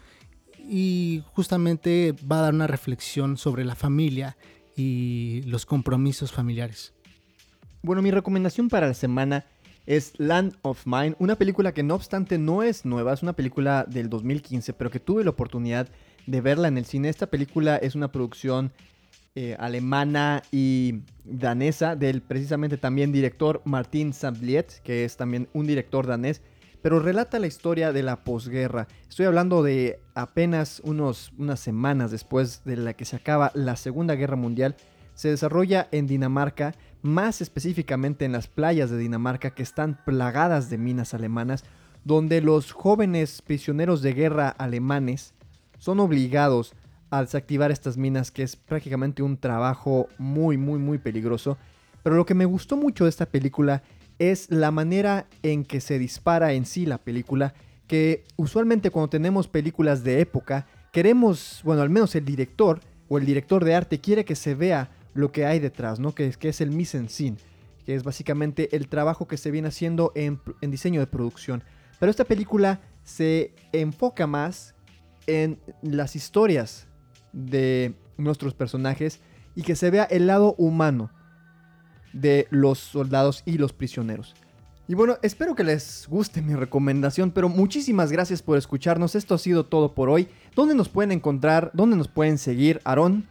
[0.58, 4.36] Y justamente va a dar una reflexión sobre la familia
[4.78, 6.94] y los compromisos familiares.
[7.82, 9.46] Bueno, mi recomendación para la semana
[9.86, 13.86] es Land of Mine, una película que no obstante no es nueva, es una película
[13.88, 15.88] del 2015, pero que tuve la oportunidad
[16.26, 17.08] de verla en el cine.
[17.08, 18.72] Esta película es una producción
[19.34, 26.06] eh, alemana y danesa del precisamente también director Martin Sambliet, que es también un director
[26.06, 26.42] danés,
[26.82, 28.88] pero relata la historia de la posguerra.
[29.08, 34.14] Estoy hablando de apenas unos, unas semanas después de la que se acaba la Segunda
[34.14, 34.76] Guerra Mundial.
[35.14, 40.78] Se desarrolla en Dinamarca, más específicamente en las playas de Dinamarca que están plagadas de
[40.78, 41.64] minas alemanas,
[42.04, 45.34] donde los jóvenes prisioneros de guerra alemanes
[45.78, 46.74] son obligados
[47.10, 51.58] a desactivar estas minas, que es prácticamente un trabajo muy, muy, muy peligroso.
[52.02, 53.82] Pero lo que me gustó mucho de esta película
[54.18, 57.54] es la manera en que se dispara en sí la película,
[57.86, 63.26] que usualmente cuando tenemos películas de época, queremos, bueno, al menos el director o el
[63.26, 66.14] director de arte quiere que se vea lo que hay detrás, ¿no?
[66.14, 67.36] Que es, que es el mise en scene,
[67.86, 71.62] que es básicamente el trabajo que se viene haciendo en, en diseño de producción.
[71.98, 74.74] Pero esta película se enfoca más
[75.26, 76.86] en las historias
[77.32, 79.20] de nuestros personajes
[79.54, 81.10] y que se vea el lado humano
[82.12, 84.34] de los soldados y los prisioneros.
[84.90, 89.14] Y bueno, espero que les guste mi recomendación, pero muchísimas gracias por escucharnos.
[89.14, 90.28] Esto ha sido todo por hoy.
[90.56, 91.70] ¿Dónde nos pueden encontrar?
[91.74, 93.28] ¿Dónde nos pueden seguir, Aarón?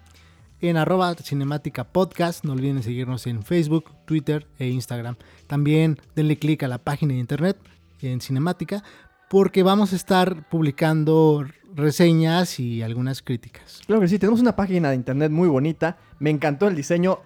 [0.62, 5.16] En arroba cinemática podcast, no olviden seguirnos en Facebook, Twitter e Instagram.
[5.48, 7.58] También denle clic a la página de internet
[8.02, 8.84] en cinemática
[9.30, 11.46] porque vamos a estar publicando
[11.78, 13.82] reseñas y algunas críticas.
[13.86, 15.98] Claro que sí, tenemos una página de internet muy bonita.
[16.20, 17.20] Me encantó el diseño,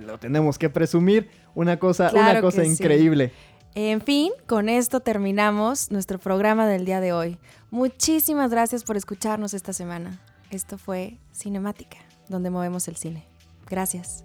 [0.00, 1.28] lo tenemos que presumir.
[1.54, 2.70] Una cosa, Claro una cosa sí.
[2.70, 3.32] increíble.
[3.74, 7.38] En fin, con esto terminamos nuestro programa del día de hoy.
[7.70, 10.18] Muchísimas gracias por escucharnos esta semana.
[10.50, 11.98] Esto fue Cinemática,
[12.28, 13.26] donde movemos el cine.
[13.68, 14.24] Gracias.